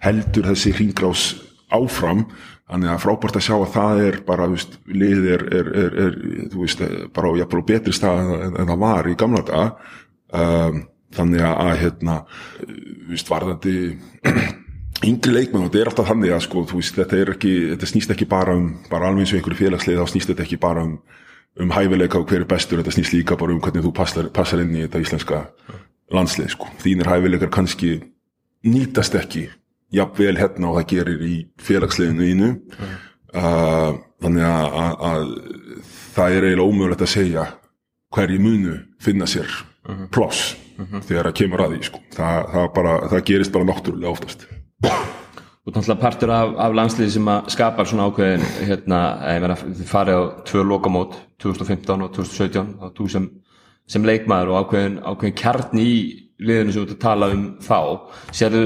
heldur 0.03 0.49
þessi 0.51 0.73
hringrás 0.75 1.27
áfram 1.71 2.25
Þannig 2.69 2.91
að 2.91 2.99
frábært 3.01 3.37
að 3.39 3.45
sjá 3.47 3.55
að 3.55 3.71
það 3.73 3.99
er 4.05 4.15
bara, 4.27 4.45
þú 4.45 4.57
veist, 4.59 4.75
liðið 4.93 5.27
er, 5.33 5.43
er, 5.57 5.69
er, 5.81 5.95
er 6.03 6.17
þú 6.53 6.59
veist, 6.61 6.83
bara 7.15 7.31
á 7.33 7.39
jafnvel 7.39 7.63
betri 7.65 7.93
stað 7.97 8.33
en, 8.35 8.57
en 8.61 8.69
það 8.69 8.81
var 8.83 9.09
í 9.09 9.15
gamla 9.17 9.41
daga. 9.47 9.93
Um, 10.39 10.83
þannig 11.17 11.45
að, 11.49 11.71
hérna, 11.79 12.17
þú 12.59 13.15
veist, 13.15 13.31
varðandi 13.33 13.75
yngri 15.05 15.33
leikmenn 15.33 15.63
og 15.63 15.69
þetta 15.69 15.81
er 15.81 15.91
alltaf 15.91 16.09
þannig 16.09 16.33
að, 16.35 16.43
sko, 16.45 16.63
veist, 16.73 16.97
þetta 16.97 17.19
ekki, 17.33 17.53
þetta 17.73 17.89
snýst 17.89 18.13
ekki 18.15 18.27
bara 18.29 18.55
um, 18.57 18.69
bara 18.91 19.09
alveg 19.09 19.23
eins 19.23 19.33
og 19.33 19.39
einhverju 19.39 19.59
félagslið, 19.61 20.01
þá 20.01 20.13
snýst 20.13 20.31
þetta 20.31 20.45
ekki 20.45 20.59
bara 20.61 20.83
um, 20.87 20.97
um 21.59 21.73
hæfileika 21.75 22.19
og 22.19 22.27
hver 22.29 22.43
er 22.43 22.49
bestur, 22.49 22.81
þetta 22.81 22.95
snýst 22.97 23.15
líka 23.15 23.37
bara 23.39 23.55
um 23.55 23.61
hvernig 23.63 23.85
þú 23.85 23.93
passar, 23.95 24.29
passar 24.35 24.63
inn 24.63 24.75
í 24.75 24.83
þetta 24.85 25.03
íslenska 25.05 25.45
landslið, 26.15 26.51
sko. 26.55 26.71
Þínir 26.83 27.11
hæfileikar 27.11 27.53
kannski 27.53 27.93
nýtast 28.67 29.15
ekki 29.15 29.47
jafnvel 29.95 30.35
hérna 30.37 30.71
og 30.71 30.81
það 30.81 30.89
gerir 30.91 31.23
í 31.25 31.37
félagsleginu 31.63 32.27
ínu 32.33 32.51
mm. 32.57 32.99
uh, 33.39 33.95
þannig 34.21 34.45
að, 34.49 34.77
að, 34.83 35.07
að 35.09 35.31
það 36.13 36.35
er 36.35 36.49
eiginlega 36.49 36.67
ómögulegt 36.67 37.05
að 37.07 37.13
segja 37.15 37.47
hverju 38.13 38.41
munu 38.43 38.75
finna 39.01 39.27
sér 39.29 39.49
-hmm. 39.89 40.07
ploss 40.07 40.55
mm 40.77 40.85
-hmm. 40.85 41.01
þegar 41.01 41.25
það 41.25 41.37
kemur 41.41 41.61
að 41.61 41.73
því 41.73 41.83
sko. 41.83 41.99
það, 42.15 42.51
það, 42.53 42.73
bara, 42.75 42.93
það 43.09 43.25
gerist 43.25 43.51
bara 43.51 43.69
náttúrulega 43.69 44.11
oftast 44.11 44.47
Er 44.87 45.75
náttúrulega 45.75 46.01
partur 46.01 46.31
af, 46.33 46.55
af 46.65 46.73
landsliði 46.73 47.11
sem 47.13 47.27
skapar 47.51 47.87
svona 47.89 48.07
ákveðin 48.09 48.45
hérna, 48.65 49.01
þið 49.59 49.85
farið 49.89 50.17
á 50.17 50.23
tvö 50.47 50.63
lokamót 50.65 51.19
2015 51.43 52.05
og 52.05 52.15
2017 52.15 52.73
og 52.79 52.95
þú 52.97 53.07
sem, 53.13 53.27
sem 53.89 54.07
leikmaður 54.07 54.53
og 54.53 54.63
ákveðin, 54.63 54.97
ákveðin 55.03 55.37
kjarn 55.37 55.81
í 55.83 55.93
liðinu 56.39 56.73
sem 56.73 56.81
þú 56.81 56.87
ert 56.87 56.95
að 56.95 57.03
tala 57.03 57.31
um 57.35 57.45
þá. 57.61 57.79
Sérðu 58.33 58.65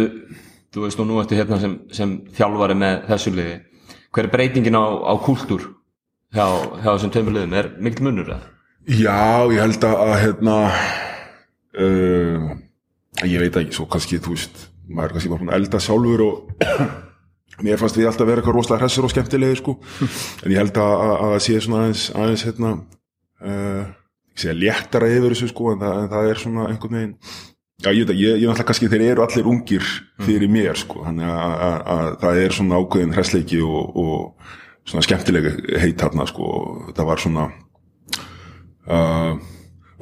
þú 0.74 0.86
veist 0.86 1.02
og 1.02 1.10
nú 1.10 1.20
ertu 1.22 1.38
hérna 1.38 1.60
sem, 1.62 1.78
sem 1.94 2.18
þjálfari 2.38 2.78
með 2.78 3.06
þessu 3.12 3.34
liði. 3.36 3.56
Hver 4.14 4.30
er 4.30 4.34
breytingin 4.34 4.78
á, 4.78 4.86
á 4.86 5.14
kúltúr 5.22 5.68
hjá, 6.34 6.46
hjá 6.82 6.90
þessum 6.90 7.14
tömur 7.14 7.36
liðum, 7.38 7.58
er 7.58 7.72
mikil 7.84 8.08
munur 8.08 8.30
það? 8.32 8.46
Já, 8.84 9.20
ég 9.54 9.62
held 9.64 9.86
að 9.88 10.14
hérna 10.20 10.56
uh, 11.80 12.48
ég 13.24 13.44
veit 13.44 13.60
ekki, 13.62 13.76
svo 13.78 13.88
kannski 13.92 14.20
þú 14.24 14.36
veist, 14.36 14.66
maður 14.94 15.10
er 15.10 15.16
kannski 15.18 15.34
bara 15.34 15.58
elda 15.58 15.82
sjálfur 15.84 16.26
og 16.26 16.68
mér 17.66 17.82
fannst 17.82 18.00
við 18.00 18.10
alltaf 18.10 18.26
að 18.26 18.32
vera 18.32 18.42
eitthvað 18.42 18.58
rosalega 18.58 18.86
hressur 18.86 19.08
og 19.08 19.14
skemmtilegi 19.14 19.60
sko, 19.60 19.78
en 20.44 20.54
ég 20.54 20.62
held 20.62 20.80
að 20.82 21.16
það 21.22 21.40
sé 21.46 21.58
svona 21.62 21.82
aðeins, 21.84 22.06
aðeins 22.18 22.46
hérna 22.48 22.76
uh, 23.44 23.82
ég 24.34 24.54
að 24.54 24.62
léttara 24.64 25.10
yfir 25.14 25.36
þessu 25.36 25.50
sko, 25.52 25.74
en 25.74 25.84
það, 25.84 25.98
en 26.02 26.14
það 26.14 26.30
er 26.32 26.46
svona 26.46 26.70
einhvern 26.72 27.00
veginn 27.00 27.18
Já, 27.84 27.90
ég 27.92 28.06
veit 28.06 28.14
að 28.14 28.20
ég, 28.22 28.36
ég 28.40 28.48
náttúrulega 28.48 28.68
kannski 28.70 28.88
þeir 28.88 29.02
eru 29.10 29.24
allir 29.26 29.48
ungir 29.50 29.88
fyrir 30.24 30.48
mm. 30.48 30.54
mér 30.56 30.78
sko, 30.80 31.02
þannig 31.04 31.32
að, 31.34 31.56
að, 31.66 31.80
að 31.94 32.06
það 32.22 32.38
er 32.44 32.54
svona 32.56 32.78
ákveðin 32.80 33.16
hræsleiki 33.18 33.60
og, 33.66 33.98
og 34.00 34.54
svona 34.88 35.04
skemmtilega 35.04 35.52
heit 35.82 36.06
hérna 36.06 36.28
sko, 36.30 36.52
það 36.96 37.10
var 37.10 37.24
svona 37.24 37.48
uh, 38.88 39.34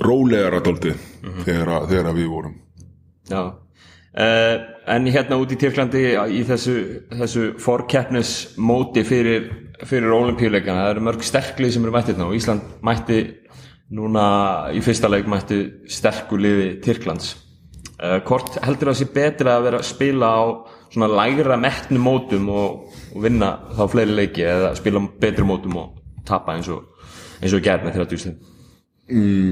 rólegar 0.05 0.59
að 0.59 0.65
doldi 0.67 0.93
mm 0.93 1.31
-hmm. 1.31 1.47
þegar, 1.47 1.73
þegar 1.89 2.13
við 2.19 2.29
vorum. 2.35 2.55
Já, 3.31 3.41
en 4.11 5.05
hérna 5.07 5.37
út 5.39 5.53
í 5.53 5.57
Tyrklandi 5.59 6.01
í 6.35 6.41
þessu, 6.47 6.73
þessu 7.15 7.45
forkeppnismóti 7.63 9.05
fyrir, 9.07 9.45
fyrir 9.87 10.11
olimpíuleikana, 10.11 10.83
það 10.83 10.95
eru 10.95 11.05
mörg 11.07 11.23
sterklið 11.23 11.71
sem 11.75 11.85
eru 11.87 11.95
mættið 11.95 12.19
ná, 12.19 12.25
Ísland 12.35 12.73
mætti 12.83 13.21
núna 13.95 14.25
í 14.75 14.81
fyrsta 14.83 15.07
leik 15.11 15.29
mætti 15.31 15.61
sterkuliði 15.91 16.75
Tyrklands. 16.83 17.33
Uh, 18.01 18.17
hvort 18.25 18.55
heldur 18.65 18.89
það 18.89 18.95
að 18.95 18.99
sé 18.99 19.09
betra 19.13 19.55
að 19.55 19.65
vera 19.67 19.79
að 19.79 19.89
spila 19.91 20.29
á 20.33 20.41
svona 20.91 21.09
lægra 21.11 21.57
mettnu 21.59 21.99
mótum 22.01 22.47
og, 22.51 22.95
og 23.13 23.23
vinna 23.23 23.51
þá 23.77 23.83
fleiri 23.93 24.15
leiki 24.17 24.45
eða 24.47 24.71
spila 24.79 25.03
betri 25.21 25.45
mótum 25.47 25.77
og 25.79 25.99
tapa 26.27 26.55
eins 26.57 26.69
og 26.71 26.87
eins 27.41 27.53
og 27.55 27.63
gerð 27.65 27.85
með 27.85 27.99
30 28.01 28.23
stund 28.23 28.49
mm, 29.11 29.51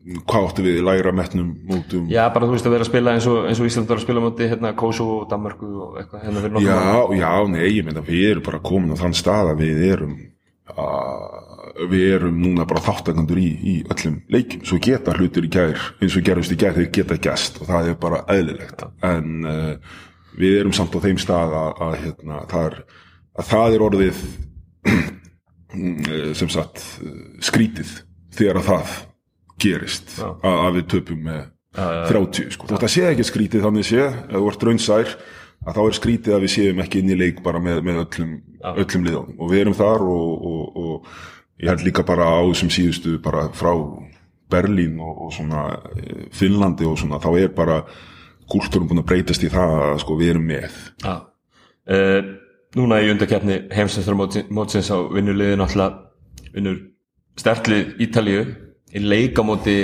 Hvað 0.00 0.46
áttu 0.48 0.64
við? 0.64 0.78
Lægra 0.86 1.12
mettnum 1.12 1.50
mótum? 1.68 2.06
Já, 2.08 2.22
bara 2.32 2.48
þú 2.48 2.54
veist 2.54 2.68
að 2.68 2.74
vera 2.76 2.86
að 2.86 2.88
spila 2.88 3.12
eins 3.18 3.26
og, 3.28 3.42
eins 3.50 3.60
og 3.60 3.68
Ísland 3.68 3.90
var 3.90 4.00
að 4.00 4.06
spila 4.06 4.22
móti 4.24 4.48
hérna 4.48 4.72
Kosovo 4.78 5.18
og 5.20 5.28
Danmarku 5.28 5.68
og 5.84 5.98
eitthvað 6.00 6.24
hérna 6.24 6.44
fyrir 6.44 6.54
nokkuð 6.56 6.70
Já, 6.70 7.20
já, 7.20 7.32
nei, 7.52 7.66
ég 7.68 7.84
meina 7.84 8.04
við 8.06 8.24
erum 8.30 8.46
bara 8.46 8.62
komin 8.64 8.96
á 8.96 9.00
þann 9.02 9.16
stað 9.18 9.52
að 9.52 9.60
við 9.60 9.82
erum 9.90 10.14
að 10.70 11.50
við 11.90 12.14
erum 12.16 12.38
núna 12.40 12.66
bara 12.68 12.82
þáttakandur 12.84 13.40
í, 13.40 13.48
í 13.60 13.74
öllum 13.92 14.20
leikim, 14.32 14.64
svo 14.66 14.78
geta 14.82 15.14
hlutur 15.16 15.46
í 15.46 15.52
gær 15.52 15.76
eins 16.00 16.16
og 16.16 16.24
gerðust 16.26 16.54
í 16.54 16.58
gær 16.60 16.76
þegar 16.76 16.92
geta 16.96 17.18
gæst 17.28 17.60
og 17.60 17.70
það 17.70 17.92
er 17.92 17.98
bara 18.00 18.22
eðlilegt. 18.32 18.84
En 19.06 19.46
uh, 19.48 20.00
við 20.40 20.58
erum 20.62 20.74
samt 20.76 20.96
á 20.96 21.00
þeim 21.04 21.20
stað 21.20 21.56
að, 21.60 21.70
að, 21.86 21.96
hérna, 22.04 22.40
það, 22.50 22.66
er, 22.66 23.04
að 23.40 23.50
það 23.52 23.76
er 23.76 23.86
orðið 23.86 24.24
eh, 24.94 26.32
sem 26.40 26.52
sagt 26.52 26.84
skrítið 27.44 27.94
þegar 28.36 28.60
að 28.62 28.68
það 28.72 28.98
gerist 29.60 30.14
Já. 30.18 30.28
að 30.42 30.78
við 30.78 30.86
töpum 30.94 31.26
með 31.26 31.42
Já, 31.70 31.84
30 32.10 32.54
sko. 32.56 32.66
þetta 32.72 32.90
sé 32.90 33.04
ekki 33.06 33.26
skrítið 33.28 33.66
þannig 33.66 33.86
sé 33.86 34.00
ef 34.02 34.32
þú 34.34 34.46
ert 34.50 34.64
raunsær 34.66 35.12
að 35.60 35.76
þá 35.76 35.82
er 35.84 35.96
skrítið 35.98 36.34
að 36.34 36.44
við 36.44 36.52
séum 36.54 36.80
ekki 36.82 37.02
inn 37.02 37.12
í 37.12 37.18
leik 37.20 37.42
bara 37.44 37.60
með, 37.62 37.82
með 37.86 38.00
öllum, 38.04 38.32
öllum 38.72 39.04
liðan 39.06 39.34
og 39.36 39.52
við 39.52 39.62
erum 39.62 39.76
þar 39.78 40.06
og, 40.08 40.48
og, 40.50 40.80
og 40.80 41.60
ég 41.60 41.70
held 41.70 41.84
líka 41.86 42.06
bara 42.08 42.26
á 42.26 42.40
þessum 42.48 42.72
síðustu 42.74 43.18
bara 43.22 43.46
frá 43.54 43.72
Berlín 44.50 44.98
og, 44.98 45.26
og 45.26 45.34
svona 45.36 45.66
eh, 45.94 46.24
Finnlandi 46.34 46.88
og 46.88 46.98
svona, 46.98 47.20
þá 47.22 47.30
er 47.38 47.52
bara 47.54 47.82
kúltúrum 48.50 48.88
búin 48.90 49.04
að 49.04 49.10
breytast 49.12 49.44
í 49.46 49.50
það 49.52 49.76
að 49.84 49.98
sko 50.02 50.16
við 50.18 50.32
erum 50.34 50.48
með 50.48 50.78
ja. 51.04 51.18
uh, 51.94 52.20
Núna 52.78 53.00
í 53.02 53.10
undarkeppni 53.10 53.56
heimsæstarmótsins 53.74 54.90
á 54.94 54.98
vinnulegin 55.10 55.62
alltaf 55.62 56.50
vinnur 56.54 56.76
sterklið 57.38 57.96
Ítalíu 58.02 58.42
í 58.94 59.02
leikamóti 59.04 59.76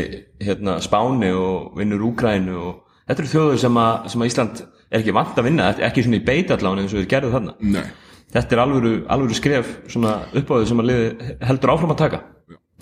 hérna, 0.42 0.78
Spáni 0.84 1.30
og 1.36 1.76
vinnur 1.78 2.04
Úgrænu 2.10 2.56
og 2.58 2.72
þetta 3.06 3.22
eru 3.22 3.32
þjóður 3.32 3.60
sem 3.62 3.78
sem 4.12 4.24
að 4.24 4.30
Ísland 4.30 4.62
er 4.90 5.00
ekki 5.00 5.14
vant 5.16 5.38
að 5.38 5.48
vinna, 5.48 5.70
ekki 5.88 6.04
svona 6.06 6.20
í 6.20 6.26
beitalláni 6.26 6.84
eins 6.84 6.94
og 6.94 7.02
við 7.02 7.10
gerðum 7.10 7.34
þarna. 7.36 7.56
Nei. 7.74 7.84
Þetta 8.36 8.56
er 8.56 8.62
alvöru, 8.62 8.94
alvöru 9.12 9.36
skref 9.38 9.76
upp 9.86 10.50
á 10.50 10.54
því 10.58 10.64
sem 10.70 10.82
að 10.82 10.88
liði 10.90 11.36
heldur 11.46 11.72
áfram 11.74 11.94
að 11.94 12.02
taka. 12.02 12.22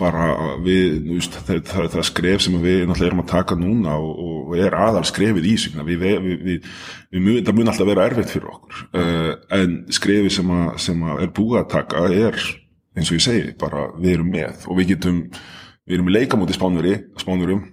Bara 0.00 0.24
við, 0.64 1.04
veist, 1.06 1.36
það, 1.46 1.60
það, 1.70 1.84
það 1.92 2.06
skref 2.08 2.42
sem 2.42 2.56
við 2.58 2.80
náttúrulega 2.80 3.10
erum 3.12 3.22
að 3.22 3.30
taka 3.30 3.58
núna 3.60 3.94
og, 4.02 4.16
og 4.48 4.56
er 4.58 4.74
aðal 4.74 5.04
skrefið 5.06 5.46
í 5.46 5.54
sig. 5.62 5.76
Við, 5.86 6.02
við, 6.24 6.40
við, 6.48 7.38
það 7.46 7.60
mun 7.60 7.70
alltaf 7.70 7.90
vera 7.92 8.08
erfitt 8.08 8.32
fyrir 8.32 8.50
okkur. 8.50 8.80
Uh, 8.96 9.30
en 9.54 9.76
skrefið 9.94 10.34
sem, 10.34 10.50
að, 10.56 10.72
sem 10.82 11.04
að 11.06 11.22
er 11.22 11.32
búið 11.36 11.60
að 11.60 11.70
taka 11.76 12.08
er 12.10 12.40
eins 12.94 13.10
og 13.10 13.18
ég 13.18 13.24
segi, 13.24 13.54
bara 13.58 13.88
við 13.98 14.16
erum 14.16 14.34
með 14.34 14.66
og 14.66 14.80
við 14.80 14.94
getum, 14.94 15.20
við 15.84 15.98
erum 15.98 16.10
í 16.10 16.16
leikamóti 16.16 16.56
spánveri, 16.56 16.96
spánverum 17.20 17.64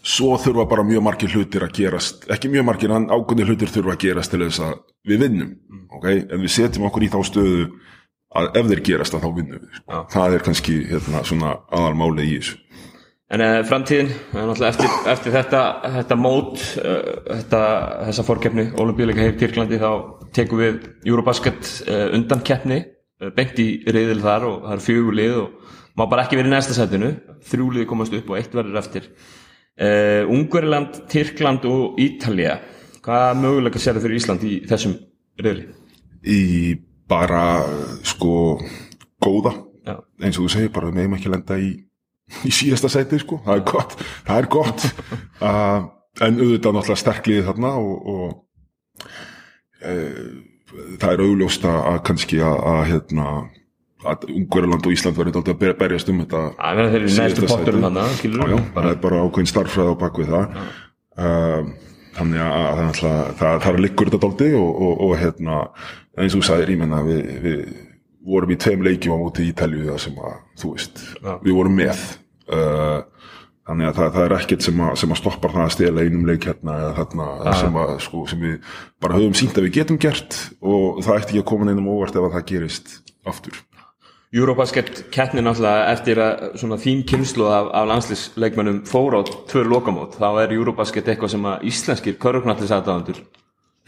svo 0.00 0.36
þurfa 0.40 0.66
bara 0.70 0.84
mjög 0.86 1.04
margir 1.04 1.34
hlutir 1.34 1.64
að 1.66 1.74
gerast 1.76 2.26
ekki 2.32 2.50
mjög 2.52 2.66
margir, 2.68 2.94
en 2.94 3.10
ákveðni 3.10 3.46
hlutir 3.48 3.72
þurfa 3.72 3.96
að 3.96 4.04
gerast 4.06 4.32
til 4.32 4.42
þess 4.44 4.62
að 4.64 4.76
við 5.08 5.24
vinnum 5.26 5.50
mm. 5.50 5.82
okay? 5.98 6.22
en 6.22 6.42
við 6.44 6.54
setjum 6.54 6.86
okkur 6.88 7.06
í 7.06 7.10
þá 7.12 7.18
stöðu 7.28 7.66
að 8.32 8.48
ef 8.60 8.70
þeir 8.70 8.82
gerast 8.88 9.16
að 9.16 9.26
þá 9.26 9.30
vinnum 9.36 9.60
við 9.60 9.80
ja. 9.80 10.02
það 10.14 10.38
er 10.38 10.46
kannski 10.46 10.78
hérna, 10.88 11.24
svona 11.28 11.54
aðalmáli 11.70 12.28
í 12.30 12.38
þessu 12.38 12.60
En 13.32 13.40
uh, 13.40 13.62
framtíðin, 13.64 14.10
eftir, 14.68 14.90
eftir 15.08 15.32
þetta, 15.32 15.60
þetta 15.94 16.16
mót, 16.20 16.58
uh, 16.82 16.98
þetta, 17.30 17.60
þessa 18.10 18.24
fórkeppni, 18.28 18.66
olimpíuleika 18.82 19.22
hefur 19.24 19.38
Tyrklandi, 19.40 19.78
þá 19.80 20.26
tekum 20.36 20.60
við 20.60 20.82
Eurobasket 21.08 21.70
uh, 21.86 22.10
undan 22.12 22.42
keppni, 22.44 22.82
bengt 23.32 23.62
í 23.62 23.66
reyðil 23.88 24.18
þar 24.20 24.44
og 24.50 24.58
það 24.66 24.74
er 24.74 24.84
fjögulið 24.84 25.38
og 25.46 25.72
má 25.98 26.06
bara 26.08 26.26
ekki 26.26 26.38
verið 26.38 26.50
í 26.50 26.54
næsta 26.54 26.76
setinu, 26.76 27.14
þrjúlið 27.48 27.88
komast 27.90 28.14
upp 28.16 28.30
og 28.32 28.38
eitt 28.38 28.54
verður 28.56 28.80
eftir. 28.80 29.08
Uh, 29.72 30.28
Ungverland, 30.30 31.02
Tyrkland 31.10 31.64
og 31.68 32.00
Ítalija 32.00 32.58
hvað 33.02 33.38
möguleika 33.40 33.80
sér 33.82 33.96
það 33.96 34.06
fyrir 34.06 34.20
Ísland 34.20 34.44
í 34.46 34.52
þessum 34.68 34.94
reyli? 35.42 35.64
Í 36.22 36.40
bara 37.10 37.46
sko 38.06 38.34
góða, 39.22 39.56
Já. 39.86 39.96
eins 40.22 40.38
og 40.38 40.46
þú 40.46 40.52
segir 40.54 40.72
bara 40.74 40.90
við 40.90 40.98
meðum 41.00 41.16
ekki 41.18 41.32
lenda 41.32 41.58
í, 41.58 41.72
í 42.46 42.52
síðasta 42.54 42.90
seti 42.92 43.18
sko, 43.22 43.40
það 43.46 43.58
er 43.58 43.64
gott. 43.72 43.98
Það 44.28 44.38
er 44.38 44.48
gott. 44.52 44.86
Uh, 45.42 45.80
en 46.26 46.38
auðvitað 46.38 46.76
náttúrulega 46.76 47.02
sterklið 47.02 47.46
þarna 47.48 47.74
og, 47.80 47.94
og 48.12 48.26
það 51.02 51.10
er 51.10 51.24
augljóst 51.24 51.64
að, 51.66 51.98
kannski 52.06 52.38
að 52.44 52.82
hérna 52.90 53.26
að 54.08 54.26
Ungverjaland 54.32 54.88
og 54.88 54.94
Ísland 54.96 55.18
verður 55.18 55.38
alltaf 55.40 55.62
að 55.62 55.78
berjast 55.82 56.10
um 56.12 56.20
þetta 56.22 56.42
Það 56.58 56.82
neðstu 57.06 57.46
potturum 57.46 57.86
sæti. 57.86 58.00
hann, 58.00 58.16
skilur 58.18 58.42
já, 58.42 58.52
já, 58.52 58.64
það 58.74 58.90
er 58.90 59.00
bara 59.04 59.22
ákveðin 59.26 59.50
starffræð 59.52 59.92
á 59.92 59.94
bakvið 60.02 60.32
það. 60.32 60.58
Uh, 61.12 61.70
þannig 62.16 62.44
að 62.44 62.66
það, 62.80 62.82
er 62.88 63.00
það, 63.00 63.62
það 63.62 63.70
er 63.72 63.82
liggur 63.86 64.10
þetta 64.10 64.22
dálti 64.26 64.50
og, 64.58 64.82
og, 64.88 65.06
og 65.06 65.14
hérna 65.20 65.60
eins 66.18 66.34
og 66.36 66.42
þú 66.42 66.48
sagðir, 66.48 66.74
ég 66.74 66.82
menna 66.82 67.00
við, 67.06 67.22
við 67.44 67.62
vorum 68.32 68.52
í 68.52 68.58
tveim 68.60 68.84
leikjum 68.86 69.16
á 69.16 69.22
móti 69.22 69.48
Ítalju 69.50 69.86
það 69.88 70.02
sem 70.04 70.20
að, 70.22 70.36
þú 70.60 70.74
veist, 70.76 71.06
Já. 71.18 71.32
við 71.42 71.56
vorum 71.58 71.78
með. 71.78 72.04
Uh, 72.52 73.00
þannig 73.68 73.88
að 73.88 73.98
það, 73.98 74.08
það 74.16 74.24
er 74.26 74.34
ekkert 74.36 74.66
sem 74.66 74.80
að, 74.82 74.92
sem 75.00 75.14
að 75.14 75.20
stoppar 75.20 75.54
það 75.54 75.64
að 75.64 75.74
stela 75.76 76.04
einum 76.04 76.24
leik 76.26 76.46
hérna 76.48 76.78
eða 76.80 76.94
þarna 76.98 77.56
sem, 77.60 77.76
að, 77.82 77.92
sko, 78.02 78.22
sem 78.30 78.40
við 78.42 78.72
bara 79.02 79.18
höfum 79.18 79.36
sínt 79.38 79.58
að 79.58 79.68
við 79.68 79.76
getum 79.78 80.00
gert 80.02 80.38
og 80.58 80.98
það 81.06 81.20
ætti 81.20 81.30
ekki 81.36 81.42
að 81.44 81.50
koma 81.52 81.68
neinum 81.68 81.90
óvart 81.92 82.18
ef 82.18 82.26
að 82.26 82.34
það 82.36 82.48
gerist 82.50 82.96
aftur 83.30 83.60
Eurobasket 84.32 85.10
keppni 85.12 85.42
náttúrulega 85.44 85.88
eftir 85.92 86.18
að 86.24 86.44
svona 86.56 86.78
þín 86.80 87.02
kynslu 87.04 87.50
af, 87.52 87.66
af 87.76 87.88
landslisleikmennum 87.90 88.78
fór 88.88 89.18
á 89.18 89.20
tvör 89.50 89.68
lokamót 89.68 90.14
þá 90.16 90.28
er 90.40 90.54
Eurobasket 90.56 91.10
eitthvað 91.12 91.34
sem 91.34 91.48
að 91.50 91.66
íslenskir 91.68 92.16
körgnallis 92.20 92.72
aðdáðandur 92.72 93.18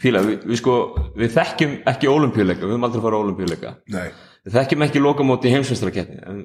fíla, 0.01 0.21
við, 0.21 0.43
við 0.45 0.59
sko, 0.59 0.75
við 1.17 1.31
þekkjum 1.33 1.73
ekki 1.89 2.11
olimpíuleika, 2.11 2.61
við 2.61 2.75
höfum 2.75 2.85
aldrei 2.85 3.17
olimpíuleika 3.19 3.71
Nei. 3.95 4.11
við 4.45 4.57
þekkjum 4.59 4.85
ekki 4.85 5.01
lokamót 5.01 5.47
í 5.47 5.53
heimsveistarakeppni 5.55 6.21
en 6.29 6.43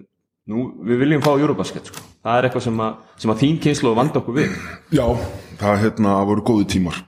nú, 0.48 0.64
við 0.86 1.02
viljum 1.02 1.24
fá 1.24 1.30
Eurobasket 1.34 1.90
sko. 1.92 2.04
það 2.24 2.38
er 2.38 2.48
eitthvað 2.48 2.64
sem 2.68 2.80
að, 2.86 2.94
sem 3.20 3.34
að 3.34 3.42
þín 3.42 3.58
kynslu 3.66 3.92
vanda 3.98 4.22
okkur 4.22 4.38
við 4.38 4.54
Já, 4.96 5.04
það 5.60 5.82
hérna, 5.84 6.14
voru 6.30 6.46
góðu 6.46 6.70
tímar 6.72 7.02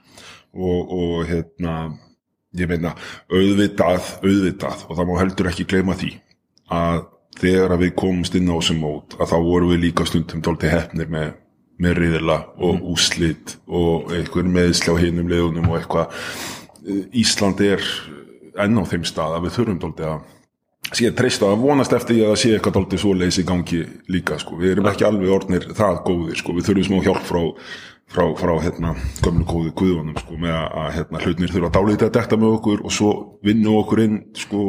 og, 0.53 0.93
og 0.93 1.25
hérna 1.31 1.79
ég 2.61 2.69
meina, 2.69 2.93
auðvitað 3.33 4.13
auðvitað 4.21 4.85
og 4.91 4.99
það 4.99 5.09
má 5.09 5.15
heldur 5.23 5.51
ekki 5.55 5.69
gleyma 5.73 5.97
því 5.97 6.13
að 6.73 7.05
þegar 7.41 7.77
að 7.77 7.85
við 7.87 7.95
komumst 8.03 8.35
inn 8.39 8.51
á 8.53 8.57
þessum 8.59 8.83
mót 8.83 9.17
að 9.19 9.31
þá 9.33 9.37
vorum 9.47 9.73
við 9.73 9.85
líka 9.87 10.07
stundum 10.09 10.43
dálítið 10.45 10.75
hefnir 10.75 11.13
með, 11.13 11.31
með 11.83 11.97
riðila 12.01 12.39
og 12.61 12.85
úslit 12.93 13.57
og 13.67 14.13
einhver 14.13 14.51
meðsljá 14.59 14.97
hinum 15.01 15.31
leiðunum 15.33 15.71
og 15.71 15.81
eitthvað 15.81 16.19
Ísland 17.15 17.61
er 17.63 17.83
enn 18.59 18.79
á 18.79 18.83
þeim 18.91 19.05
stað 19.07 19.37
að 19.37 19.45
við 19.47 19.57
þurfum 19.57 19.83
dálítið 19.83 20.09
að 20.11 20.31
sé 20.93 21.13
treysta 21.17 21.49
að 21.49 21.63
vonast 21.63 21.95
eftir 21.95 22.19
því 22.19 22.25
að 22.27 22.39
sé 22.43 22.51
eitthvað 22.53 22.77
dálítið 22.77 23.03
svoleiðis 23.05 23.39
í 23.41 23.47
gangi 23.49 23.81
líka 24.13 24.37
sko. 24.43 24.59
við 24.61 24.75
erum 24.75 24.91
ekki 24.91 25.07
alveg 25.07 25.33
orðnir 25.33 25.69
það 25.79 26.03
góðir 26.09 26.41
sko. 26.41 26.57
við 26.59 26.69
þurfum 26.69 26.89
smá 26.89 27.05
hjálp 27.07 27.27
frá 27.29 27.43
frá, 28.13 28.27
frá 28.37 28.53
hérna, 28.61 28.95
gömlu 29.25 29.47
góðu 29.49 29.73
guðunum 29.79 30.19
sko, 30.21 30.37
með 30.41 30.57
að, 30.59 30.89
hérna, 30.99 31.21
hlutnir 31.25 31.53
þurfa 31.53 31.71
að 31.71 31.77
dálítið 31.79 32.09
að 32.09 32.17
dekta 32.19 32.39
með 32.39 32.57
okkur 32.59 32.83
og 32.85 32.95
svo 32.95 33.13
vinnu 33.47 33.77
okkur 33.81 34.03
inn 34.05 34.19
sko, 34.37 34.65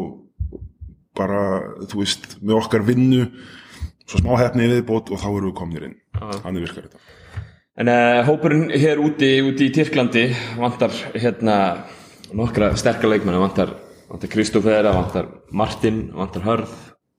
bara, 1.17 1.41
þú 1.89 2.01
veist, 2.01 2.37
með 2.41 2.59
okkar 2.59 2.85
vinnu 2.87 3.27
svo 4.07 4.21
smá 4.21 4.33
hefni 4.41 4.69
viðbót 4.71 5.11
og 5.13 5.21
þá 5.21 5.27
erum 5.29 5.49
við 5.49 5.57
komnir 5.57 5.85
inn. 5.87 5.97
Þannig 6.17 6.65
virkar 6.67 6.87
þetta. 6.87 7.03
En 7.81 7.89
uh, 7.89 8.19
hópurinn 8.27 8.67
hér 8.69 9.01
úti, 9.01 9.29
úti 9.41 9.69
í 9.69 9.73
Tyrklandi 9.73 10.27
vantar 10.59 10.93
hérna 11.15 11.55
nokkra 12.37 12.73
sterkar 12.77 13.09
leikmenn, 13.09 13.39
vantar, 13.41 13.73
vantar 14.11 14.29
Kristofera, 14.29 14.93
vantar 14.93 15.31
Martin, 15.49 16.05
vantar 16.13 16.45
Hörð, 16.45 16.75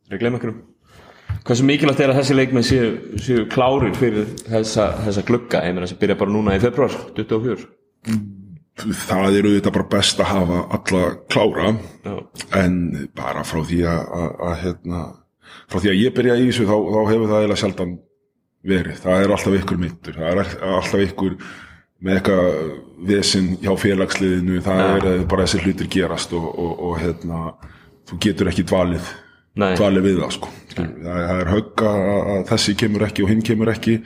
er 0.07 0.16
að 0.16 0.22
glemma 0.22 0.38
einhverjum. 0.38 0.62
Hversu 1.44 1.66
mikilvægt 1.66 2.00
er 2.00 2.12
að 2.12 2.20
þessi 2.20 2.37
leikmenn 2.38 2.64
séu, 2.64 2.92
séu 3.20 3.48
klárir 3.50 3.96
fyrir 3.98 4.30
þessa, 4.46 4.92
þessa 5.02 5.26
glugga, 5.26 5.64
ég 5.66 5.74
meina 5.76 5.90
sem 5.90 5.98
byrja 6.00 6.16
bara 6.22 6.33
núna 6.33 6.54
í 6.57 6.62
februar, 6.62 6.94
24. 7.18 7.66
það 8.75 9.39
eru 9.41 9.53
þetta 9.57 9.75
bara 9.75 9.91
best 9.93 10.23
að 10.23 10.31
hafa 10.33 10.63
alla 10.77 11.03
klára 11.31 11.75
Já, 12.05 12.17
en 12.61 12.81
bara 13.17 13.45
frá 13.47 13.61
því 13.63 13.85
að, 13.91 14.01
að, 14.19 14.33
að 14.49 14.57
hérna, 14.65 15.03
frá 15.71 15.79
því 15.79 15.93
að 15.93 16.01
ég 16.01 16.17
byrja 16.17 16.39
í 16.41 16.49
þessu 16.49 16.67
þá, 16.71 16.75
þá 16.75 17.01
hefur 17.13 17.29
það 17.31 17.39
eiginlega 17.39 17.61
sjaldan 17.63 17.95
verið, 18.65 18.99
það 19.05 19.23
er 19.23 19.37
alltaf 19.37 19.59
ykkur 19.61 19.81
mittur 19.81 20.19
það 20.19 20.33
er 20.33 20.43
alltaf 20.75 21.05
ykkur 21.05 21.37
með 22.05 22.19
eitthvað 22.19 22.49
vesinn 23.09 23.51
hjá 23.63 23.73
félagsliðinu 23.81 24.63
það 24.65 24.83
er 24.87 25.11
eh, 25.11 25.27
bara 25.31 25.47
þessi 25.47 25.63
hlutir 25.65 25.91
gerast 25.93 26.35
og, 26.37 26.47
og, 26.51 26.73
og 26.89 26.97
hérna 27.01 27.43
þú 28.09 28.19
getur 28.27 28.51
ekki 28.51 28.67
dvalið 28.69 29.13
Nei. 29.55 29.75
dvalið 29.79 30.07
við 30.09 30.17
það 30.19 30.33
sko. 30.35 30.53
Skilur, 30.73 30.95
það, 31.05 31.35
er 31.39 31.51
högg 31.53 31.83
að, 31.87 32.41
þessi 32.51 32.77
kemur 32.79 33.05
ekki 33.07 33.25
og 33.25 33.31
hinn 33.31 33.45
kemur 33.47 33.71
ekki 33.71 34.01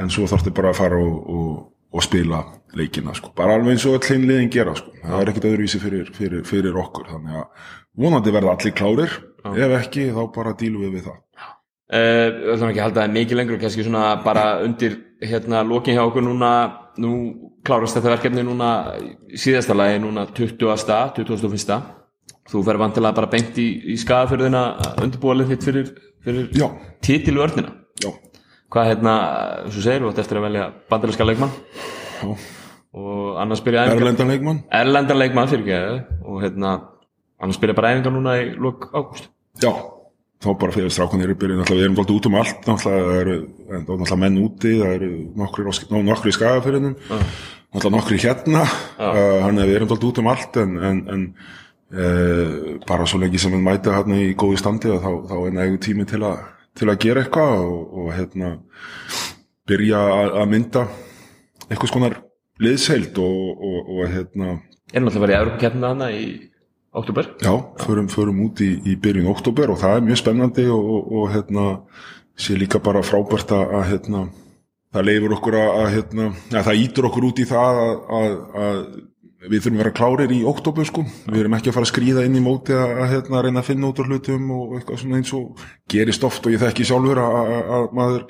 en 0.00 0.12
svo 0.12 0.26
þarftu 0.28 0.52
bara 0.56 0.72
að 0.72 0.80
fara 0.82 0.98
og, 1.00 1.14
og, 1.32 1.54
og 1.92 2.04
spila 2.04 2.42
leikina 2.76 3.14
sko, 3.16 3.32
bara 3.36 3.58
alveg 3.58 3.74
eins 3.74 3.86
og 3.88 3.98
öll 3.98 4.08
hinn 4.14 4.28
liðin 4.28 4.52
gera 4.52 4.74
sko, 4.78 4.94
það 5.02 5.20
er 5.20 5.32
ekkert 5.32 5.48
öðruvísi 5.50 5.80
fyrir, 5.82 6.12
fyrir, 6.16 6.44
fyrir 6.48 6.78
okkur, 6.80 7.10
þannig 7.12 7.40
að 7.42 7.72
vonandi 8.00 8.32
verða 8.32 8.56
allir 8.56 8.76
klárir, 8.76 9.16
ef 9.52 9.74
ekki 9.82 10.08
þá 10.16 10.22
bara 10.34 10.56
dílu 10.58 10.86
við 10.86 10.96
við 10.96 11.08
það. 11.10 11.18
Uh, 11.92 12.28
við 12.32 12.52
ætlum 12.54 12.70
ekki 12.70 12.80
að 12.80 12.86
halda 12.86 13.02
það 13.02 13.16
mikið 13.18 13.36
lengur 13.36 13.58
kannski 13.60 13.84
svona 13.84 14.04
bara 14.24 14.44
undir 14.64 14.94
hérna 15.20 15.60
lokin 15.66 15.98
hjá 15.98 16.06
okkur 16.06 16.24
núna. 16.24 16.52
Nú 17.00 17.10
klárast 17.64 17.96
þetta 17.96 18.10
verkefni 18.12 18.42
núna 18.44 18.68
síðasta 19.38 19.76
lagi 19.76 20.00
núna 20.02 20.26
20. 20.36 20.58
21. 21.16 21.78
þú 22.50 22.62
fer 22.66 22.78
vantilega 22.80 23.16
bara 23.16 23.30
beint 23.32 23.58
í, 23.60 23.68
í 23.94 23.96
skafafyrðina 24.00 24.62
undirbúalið 25.00 25.52
þitt 25.54 25.66
fyrir, 25.68 25.92
fyrir 26.24 26.50
Já. 26.58 26.66
titilvörnina 27.06 27.70
Já, 28.02 28.10
hvað 28.72 28.88
hérna, 28.88 29.14
og 29.66 29.76
segir, 29.76 30.02
þú 30.02 30.10
ætti 30.12 30.24
eftir 30.24 30.40
að 30.40 30.46
velja 30.48 30.66
bandarinska 30.90 31.28
leikmann? 31.28 31.54
Og 32.92 33.40
annars 33.40 33.62
byrja 33.64 33.86
erlendan 33.92 34.30
leikmann? 34.32 34.62
Erlendan 34.72 35.20
leikmann 35.20 35.50
fyrir 35.50 35.64
ekki 35.64 36.28
og 36.28 36.42
hérna 36.44 36.74
annars 37.42 37.60
byrja 37.60 37.76
bara 37.78 37.94
æfingar 37.94 38.14
núna 38.14 38.36
í 38.40 38.52
lok 38.56 38.90
ágúst. 38.92 39.30
Já, 39.62 39.72
þá 40.42 40.50
bara 40.60 40.74
fyrir 40.74 40.92
strákunir 40.92 41.32
í 41.32 41.36
náttúrulega 41.36 41.78
við 41.78 41.86
erum 41.86 41.98
alltaf 42.00 42.16
út 42.16 42.28
um 42.28 42.38
allt. 42.40 42.68
Það 42.84 43.10
eru 43.16 43.38
náttúrulega 43.72 44.20
menn 44.24 44.38
úti. 44.42 44.76
Það 44.80 44.94
eru 44.98 45.10
nokkri 45.40 46.32
í 46.32 46.36
skagafyrinum 46.36 46.94
náttúrulega 47.72 47.96
nokkri 47.96 48.20
hérna. 48.22 48.64
Uh, 49.00 49.40
hann 49.46 49.58
er 49.58 49.68
við 49.68 49.80
erum 49.80 49.92
alltaf 49.92 50.08
út 50.10 50.22
um 50.22 50.32
allt. 50.32 50.60
En, 50.62 50.78
en, 50.90 51.02
en 51.16 51.26
uh, 51.96 52.56
bara 52.88 53.08
svo 53.08 53.20
lengi 53.22 53.40
sem 53.40 53.54
við 53.54 53.64
mæta 53.64 53.96
hérna 53.96 54.20
í 54.20 54.32
góði 54.38 54.60
standi 54.60 54.92
að 54.92 55.00
þá, 55.04 55.12
þá 55.32 55.36
er 55.40 55.56
nægu 55.58 55.80
tími 55.88 56.08
til, 56.08 56.22
a, 56.28 56.36
til 56.78 56.88
að 56.88 57.00
gera 57.04 57.24
eitthvað 57.24 57.64
og, 57.66 57.80
og 58.02 58.12
hérna 58.16 58.52
byrja 59.68 60.00
að, 60.16 60.46
mynda 60.50 60.86
eitthvað 61.68 61.90
skonar 61.90 62.16
liðsheild 62.62 63.18
og, 63.22 63.66
og, 63.68 63.92
og 63.96 64.08
hérna. 64.12 64.56
Er 64.92 65.04
náttúrulega 65.04 65.24
verið 65.24 65.34
í 65.34 65.40
Evropakeppnina 65.40 65.92
hana 65.92 66.10
í 66.12 66.24
oktober 66.92 67.30
Já, 67.42 67.52
förum, 67.84 68.08
förum 68.12 68.42
út 68.46 68.60
í, 68.60 68.74
í 68.84 68.96
byrjun 69.00 69.30
oktober 69.32 69.72
og 69.72 69.80
það 69.80 69.96
er 69.96 70.06
mjög 70.08 70.20
spennandi 70.20 70.66
og, 70.72 70.90
og, 70.96 71.12
og 71.20 71.30
hérna, 71.32 71.66
sé 72.36 72.56
líka 72.58 72.80
bara 72.82 73.04
frábært 73.06 73.54
að, 73.56 73.76
að 73.78 73.86
hérna, 73.92 74.26
það 74.92 75.08
leifur 75.08 75.36
okkur 75.38 75.58
að, 75.60 75.70
að 75.78 75.88
hérna, 75.96 76.28
að 76.52 76.68
það 76.68 76.84
ítur 76.84 77.08
okkur 77.08 77.28
út 77.30 77.40
í 77.40 77.48
það 77.48 77.80
að, 77.86 77.96
að, 78.18 78.36
að 78.66 78.84
við 79.50 79.64
þurfum 79.64 79.78
að 79.78 79.82
vera 79.82 79.94
klárir 79.96 80.32
í 80.34 80.40
oktober 80.46 80.86
sko, 80.86 81.02
við 81.26 81.40
erum 81.42 81.56
ekki 81.56 81.70
að 81.70 81.76
fara 81.76 81.86
að 81.88 81.92
skrýða 81.92 82.24
inn 82.28 82.38
í 82.38 82.42
móti 82.44 82.74
að, 82.76 82.90
að 83.02 83.08
hérna, 83.12 83.42
reyna 83.46 83.62
að 83.62 83.68
finna 83.68 83.88
út 83.90 83.98
á 83.98 84.04
hlutum 84.06 84.44
og 84.54 84.76
eitthvað 84.78 85.00
svona 85.02 85.18
eins 85.18 85.32
og 85.36 85.64
gerist 85.90 86.26
oft 86.28 86.46
og 86.46 86.54
ég 86.54 86.62
þekki 86.62 86.86
sjálfur 86.86 87.18
að, 87.22 87.32
að, 87.40 87.72
að 87.78 87.84
maður 87.98 88.22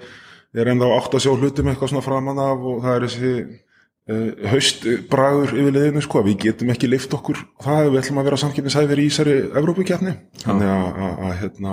er 0.63 0.73
enda 0.73 0.89
á 0.89 0.97
átt 0.97 1.17
að 1.17 1.25
sjá 1.27 1.33
hlutum 1.35 1.69
eitthvað 1.69 1.93
svona 1.93 2.07
framan 2.07 2.43
af 2.43 2.59
og 2.73 2.81
það 2.87 2.95
er 2.97 3.07
þessi 3.07 3.33
uh, 3.37 4.31
haustbragur 4.55 5.51
yfir 5.53 5.77
liðinu 5.77 6.05
sko, 6.09 6.25
við 6.27 6.37
getum 6.47 6.73
ekki 6.73 6.93
lift 6.93 7.13
okkur 7.19 7.39
það. 7.61 7.85
Ef 7.85 7.93
við 7.93 8.01
ætlum 8.03 8.21
að 8.23 8.29
vera 8.31 8.43
samkynnisæðir 8.47 8.99
í 9.05 9.09
þessari 9.11 9.39
Evrópukjarni 9.53 10.13
þannig 10.47 10.69
að, 10.73 10.89
að, 10.93 11.15
að 11.29 11.33
hérna, 11.45 11.71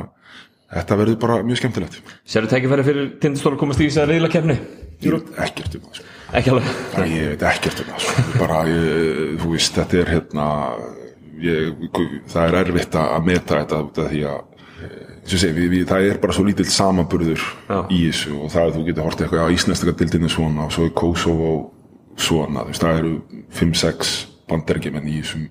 þetta 0.76 1.02
verður 1.04 1.20
bara 1.24 1.42
mjög 1.48 1.64
skemmtilegt. 1.64 1.96
Sérðu 2.28 2.52
tækifæri 2.56 2.88
fyrir 2.88 3.12
tindastól 3.24 3.56
að 3.56 3.62
komast 3.64 3.84
í 3.84 3.92
þess 3.92 4.10
Ekki 6.30 6.54
alveg 6.54 6.70
Nei, 7.00 7.10
ég 7.16 7.34
veit 7.34 7.46
ekkert 7.50 7.82
um 7.84 7.90
það 7.94 8.06
sko. 8.06 8.24
bara, 8.38 8.62
ég, 8.70 9.36
þú 9.42 9.52
veist, 9.56 9.74
þetta 9.80 10.00
er 10.04 10.14
hérna 10.14 10.48
ég, 11.42 11.90
það 12.30 12.46
er 12.46 12.58
erfitt 12.64 12.98
að 13.02 13.26
meta 13.26 13.64
þetta 13.64 14.08
því 14.12 14.24
að 14.30 14.46
segi, 15.30 15.52
við, 15.54 15.68
við, 15.74 15.84
það 15.90 16.08
er 16.10 16.22
bara 16.22 16.36
svo 16.36 16.46
lítill 16.48 16.70
samanburður 16.70 17.44
Já. 17.70 17.78
í 17.94 18.00
þessu 18.08 18.38
og 18.40 18.54
það 18.54 18.64
að 18.66 18.78
þú 18.78 18.86
getur 18.88 19.08
hortið 19.08 19.26
eitthvað 19.28 19.46
á 19.46 19.56
íslenska 19.56 19.94
dildinu 20.00 20.32
svona 20.32 20.66
og 20.66 20.74
svo 20.74 20.88
er 20.88 20.96
Kosovo 20.98 21.52
svona, 22.20 22.64
þú 22.66 22.74
veist, 22.74 22.86
það 22.86 23.02
eru 23.02 23.14
5-6 23.60 24.14
bandergjumenn 24.50 25.10
í 25.10 25.20
þessum 25.20 25.46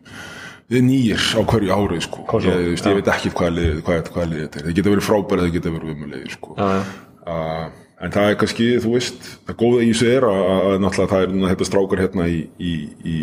við 0.68 0.84
nýjir 0.84 1.26
á 1.38 1.40
hverju 1.48 1.74
ári 1.74 2.00
sko. 2.04 2.24
Kosovo, 2.28 2.56
ég, 2.58 2.72
veist, 2.74 2.88
ég 2.90 2.98
veit 2.98 3.12
ekki 3.14 3.34
hvað 3.36 3.54
lið, 3.56 3.76
hvað, 3.86 4.10
hvað 4.14 4.32
lið 4.32 4.42
þetta 4.44 4.60
er, 4.60 4.66
það 4.66 4.78
getur 4.78 4.94
verið 4.96 5.06
frábæri 5.08 5.44
það 5.44 5.54
getur 5.58 5.76
verið 5.78 5.94
umulegir 5.94 6.34
sko. 6.34 6.56
Já, 6.58 6.66
já. 6.74 6.82
uh, 7.24 7.68
en 7.98 8.12
það 8.14 8.30
er 8.30 8.36
kannski, 8.38 8.66
þú 8.82 8.92
veist 8.94 9.30
það 9.46 9.56
góða 9.62 9.78
í 9.82 9.88
þessu 9.90 10.10
er 10.12 10.26
að, 10.28 10.42
að, 10.48 10.74
náttúrulega 10.84 11.12
það 11.12 11.24
er 11.24 11.32
núna 11.34 11.52
þetta 11.52 11.66
strákar 11.68 12.02
hérna 12.04 12.26
í, 12.30 12.36
í, 12.58 12.74
í, 13.02 13.16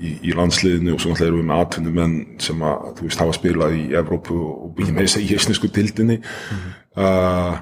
í, 0.00 0.12
í 0.30 0.36
landsliðinu 0.38 0.94
og 0.94 1.02
svo 1.02 1.10
náttúrulega 1.12 1.32
erum 1.32 1.42
við 1.42 1.50
með 1.50 1.64
atvinnumenn 1.66 2.14
sem 2.46 2.64
að, 2.68 2.86
þú 2.98 3.08
veist, 3.08 3.24
hafa 3.24 3.34
spilað 3.36 3.76
í 3.76 3.82
Evrópu 4.00 4.38
og, 4.38 4.62
ég 4.80 4.94
með 4.94 5.04
þess 5.04 5.18
að 5.18 5.26
í 5.26 5.28
heisnesku 5.34 5.70
tildinni 5.76 6.16
uh, 6.22 7.60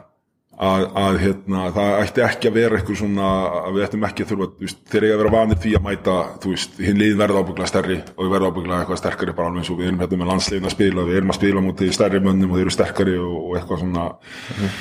að, 0.61 0.85
að 1.03 1.19
hérna, 1.25 1.65
það 1.75 1.97
ætti 2.05 2.25
ekki 2.29 2.51
að 2.51 2.57
vera 2.61 2.79
eitthvað 2.79 3.01
svona, 3.01 3.31
við 3.75 3.87
ættum 3.89 4.07
ekki 4.07 4.27
að 4.27 4.31
þurfa 4.31 4.49
þú 4.53 4.67
veist, 4.69 4.85
þeir 4.93 5.07
eiga 5.07 5.17
að 5.17 5.23
vera 5.25 5.33
vanir 5.35 5.61
því 5.65 5.73
að 5.79 5.87
mæta 5.89 6.19
þú 6.45 6.53
veist, 6.53 6.79
hinn 6.87 7.01
liðin 7.01 7.23
verða 7.25 7.43
ábygglega 7.43 7.73
stærri 7.73 7.97
og 8.15 8.21
við 8.23 8.35
verða 8.37 8.53
ábygglega 8.53 8.85
eitthvað 8.85 9.01
sterkari 9.03 9.35
bara 9.41 9.51
alveg 9.51 9.65
eins 9.65 9.73
og 9.73 9.81
við 9.81 9.91
erum 9.91 10.05
hérna 10.05 10.21
með 10.21 10.31
landsliðin 10.35 10.71
að 10.71 10.77
spila, 10.77 11.09
við 11.09 11.19
erum 11.19 11.35
að 11.35 11.41
spila 11.41 11.65
mútið 11.65 11.97
stærri 11.97 12.23
mönnum 12.29 12.53
og 12.53 12.61
þeir 12.61 12.69
eru 12.69 12.77
sterkari 12.77 13.17
og, 13.19 13.35
og 13.41 13.59
eitthvað 13.59 13.83
svona 13.83 14.07
uh, 14.13 14.79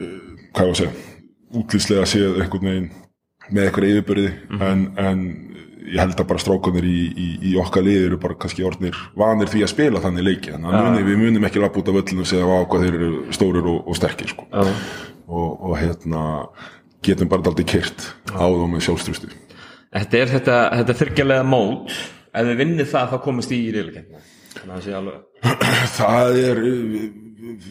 hvað 0.00 0.64
ég 0.64 0.72
var 0.72 0.72
að 0.72 0.80
segja 0.82 1.17
útlýslega 1.56 2.06
séð 2.08 2.40
einhvern 2.42 2.68
veginn 2.68 2.88
með 3.48 3.64
eitthvað 3.64 3.90
yfirbyrði 3.92 4.32
en, 4.60 4.82
en 5.00 5.20
ég 5.88 6.00
held 6.02 6.18
að 6.20 6.26
bara 6.28 6.42
strákunir 6.42 6.84
í, 6.84 6.98
í, 7.08 7.28
í 7.48 7.52
okkar 7.60 7.86
liði 7.86 8.10
eru 8.10 8.18
bara 8.20 8.36
kannski 8.40 8.66
orðnir 8.68 8.96
vanir 9.16 9.48
því 9.48 9.62
að 9.64 9.72
spila 9.72 10.02
þannig 10.04 10.26
leiki. 10.26 10.52
Þannig 10.52 10.74
að 10.74 10.88
muni, 10.88 11.04
við 11.06 11.20
munum 11.22 11.46
ekki 11.48 11.62
lappa 11.62 11.80
út 11.80 11.88
af 11.88 11.96
völlinu 11.96 12.24
og 12.24 12.28
segja 12.28 12.48
"Vá, 12.48 12.58
hvað 12.68 12.84
þeir 12.84 12.98
eru 12.98 13.10
stórir 13.32 13.70
og, 13.72 13.78
og 13.88 13.96
sterkir 13.96 14.28
sko. 14.34 14.44
Já. 14.52 14.74
og, 15.28 15.48
og 15.70 15.78
hérna 15.80 16.24
getum 17.04 17.28
bara 17.28 17.46
daldið 17.46 17.70
kyrt 17.72 18.04
á 18.32 18.44
þá 18.44 18.66
með 18.68 18.84
sjálfstrusti 18.88 19.32
Þetta 19.88 20.18
er 20.18 20.28
þetta, 20.34 20.56
þetta 20.76 20.94
þryggjalega 21.00 21.44
mót. 21.48 21.92
Ef 22.36 22.44
við 22.50 22.58
vinnið 22.60 22.90
það 22.90 23.12
þá 23.14 23.18
komist 23.24 23.52
í 23.56 23.60
í 23.64 23.72
alveg 23.72 24.04
það 25.98 26.38
er 26.42 26.60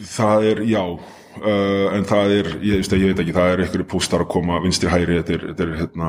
það 0.08 0.46
er, 0.50 0.62
já 0.66 0.82
uh, 1.42 1.94
en 1.96 2.06
það 2.08 2.32
er, 2.34 2.48
ég, 2.64 2.80
veist, 2.80 2.94
ég 2.96 3.12
veit 3.12 3.20
ekki 3.22 3.34
það 3.36 3.52
er 3.52 3.62
einhverju 3.64 3.86
pústar 3.90 4.24
að 4.24 4.30
koma 4.32 4.58
vinstri 4.64 4.90
hæri 4.92 5.18
þetta 5.18 5.34
er, 5.36 5.44
þetta 5.50 5.64
er 5.64 5.74
hérna, 5.78 6.08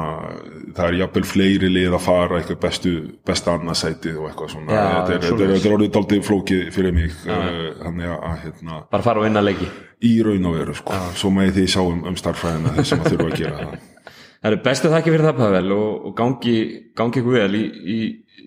það 0.78 0.86
er 0.86 0.98
jafnvel 1.00 1.24
fleiri 1.30 1.72
lið 1.72 1.98
að 1.98 2.04
fara 2.06 2.40
eitthvað 2.40 2.62
bestu 2.66 2.94
besta 3.28 3.56
annarsætið 3.58 4.18
og 4.22 4.30
eitthvað 4.30 4.54
svona. 4.56 4.72
Já, 4.72 4.82
þetta, 4.86 5.14
er, 5.18 5.26
þetta, 5.26 5.44
er, 5.46 5.54
þetta 5.56 5.70
er 5.70 5.76
orðið 5.78 5.94
daldið 5.98 6.26
flókið 6.30 6.66
fyrir 6.76 6.98
mig 6.98 7.20
uh, 7.28 7.62
þannig 7.84 8.16
að, 8.16 8.40
hérna, 8.46 8.82
bara 8.96 9.08
fara 9.10 9.24
og 9.24 9.28
vinna 9.28 9.46
leiki. 9.46 9.70
Í 10.10 10.16
raun 10.24 10.50
og 10.50 10.58
veru 10.60 10.78
sko. 10.80 11.04
svo 11.20 11.34
með 11.36 11.54
því 11.60 11.68
sjá 11.76 11.82
um, 11.84 12.02
um 12.08 12.20
starffræðina 12.20 12.76
þeir 12.78 12.90
sem 12.94 13.04
að 13.04 13.14
þurfa 13.16 13.30
að 13.30 13.38
gera 13.44 13.62
það. 13.64 13.78
Það 14.40 14.54
eru 14.54 14.58
bestu 14.64 14.90
þakki 14.94 15.12
fyrir 15.12 15.26
það 15.28 15.40
Pavel 15.42 15.74
og, 15.76 15.88
og 16.08 16.14
gangi, 16.16 16.54
gangi 16.96 17.20
ykkur 17.20 17.36
vel 17.42 17.60
í, 17.60 17.66
í, 17.68 18.00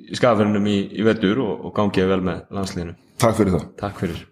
í 0.09 0.17
skafarinnum 0.17 0.73
í, 0.73 0.79
í 0.97 1.05
vetur 1.05 1.45
og, 1.45 1.69
og 1.69 1.77
gangi 1.77 2.09
vel 2.09 2.23
með 2.25 2.47
landsliðinu. 2.49 2.97
Takk 3.21 3.43
fyrir 3.43 3.59
það. 3.59 3.73
Takk 3.85 4.01
fyrir 4.01 4.29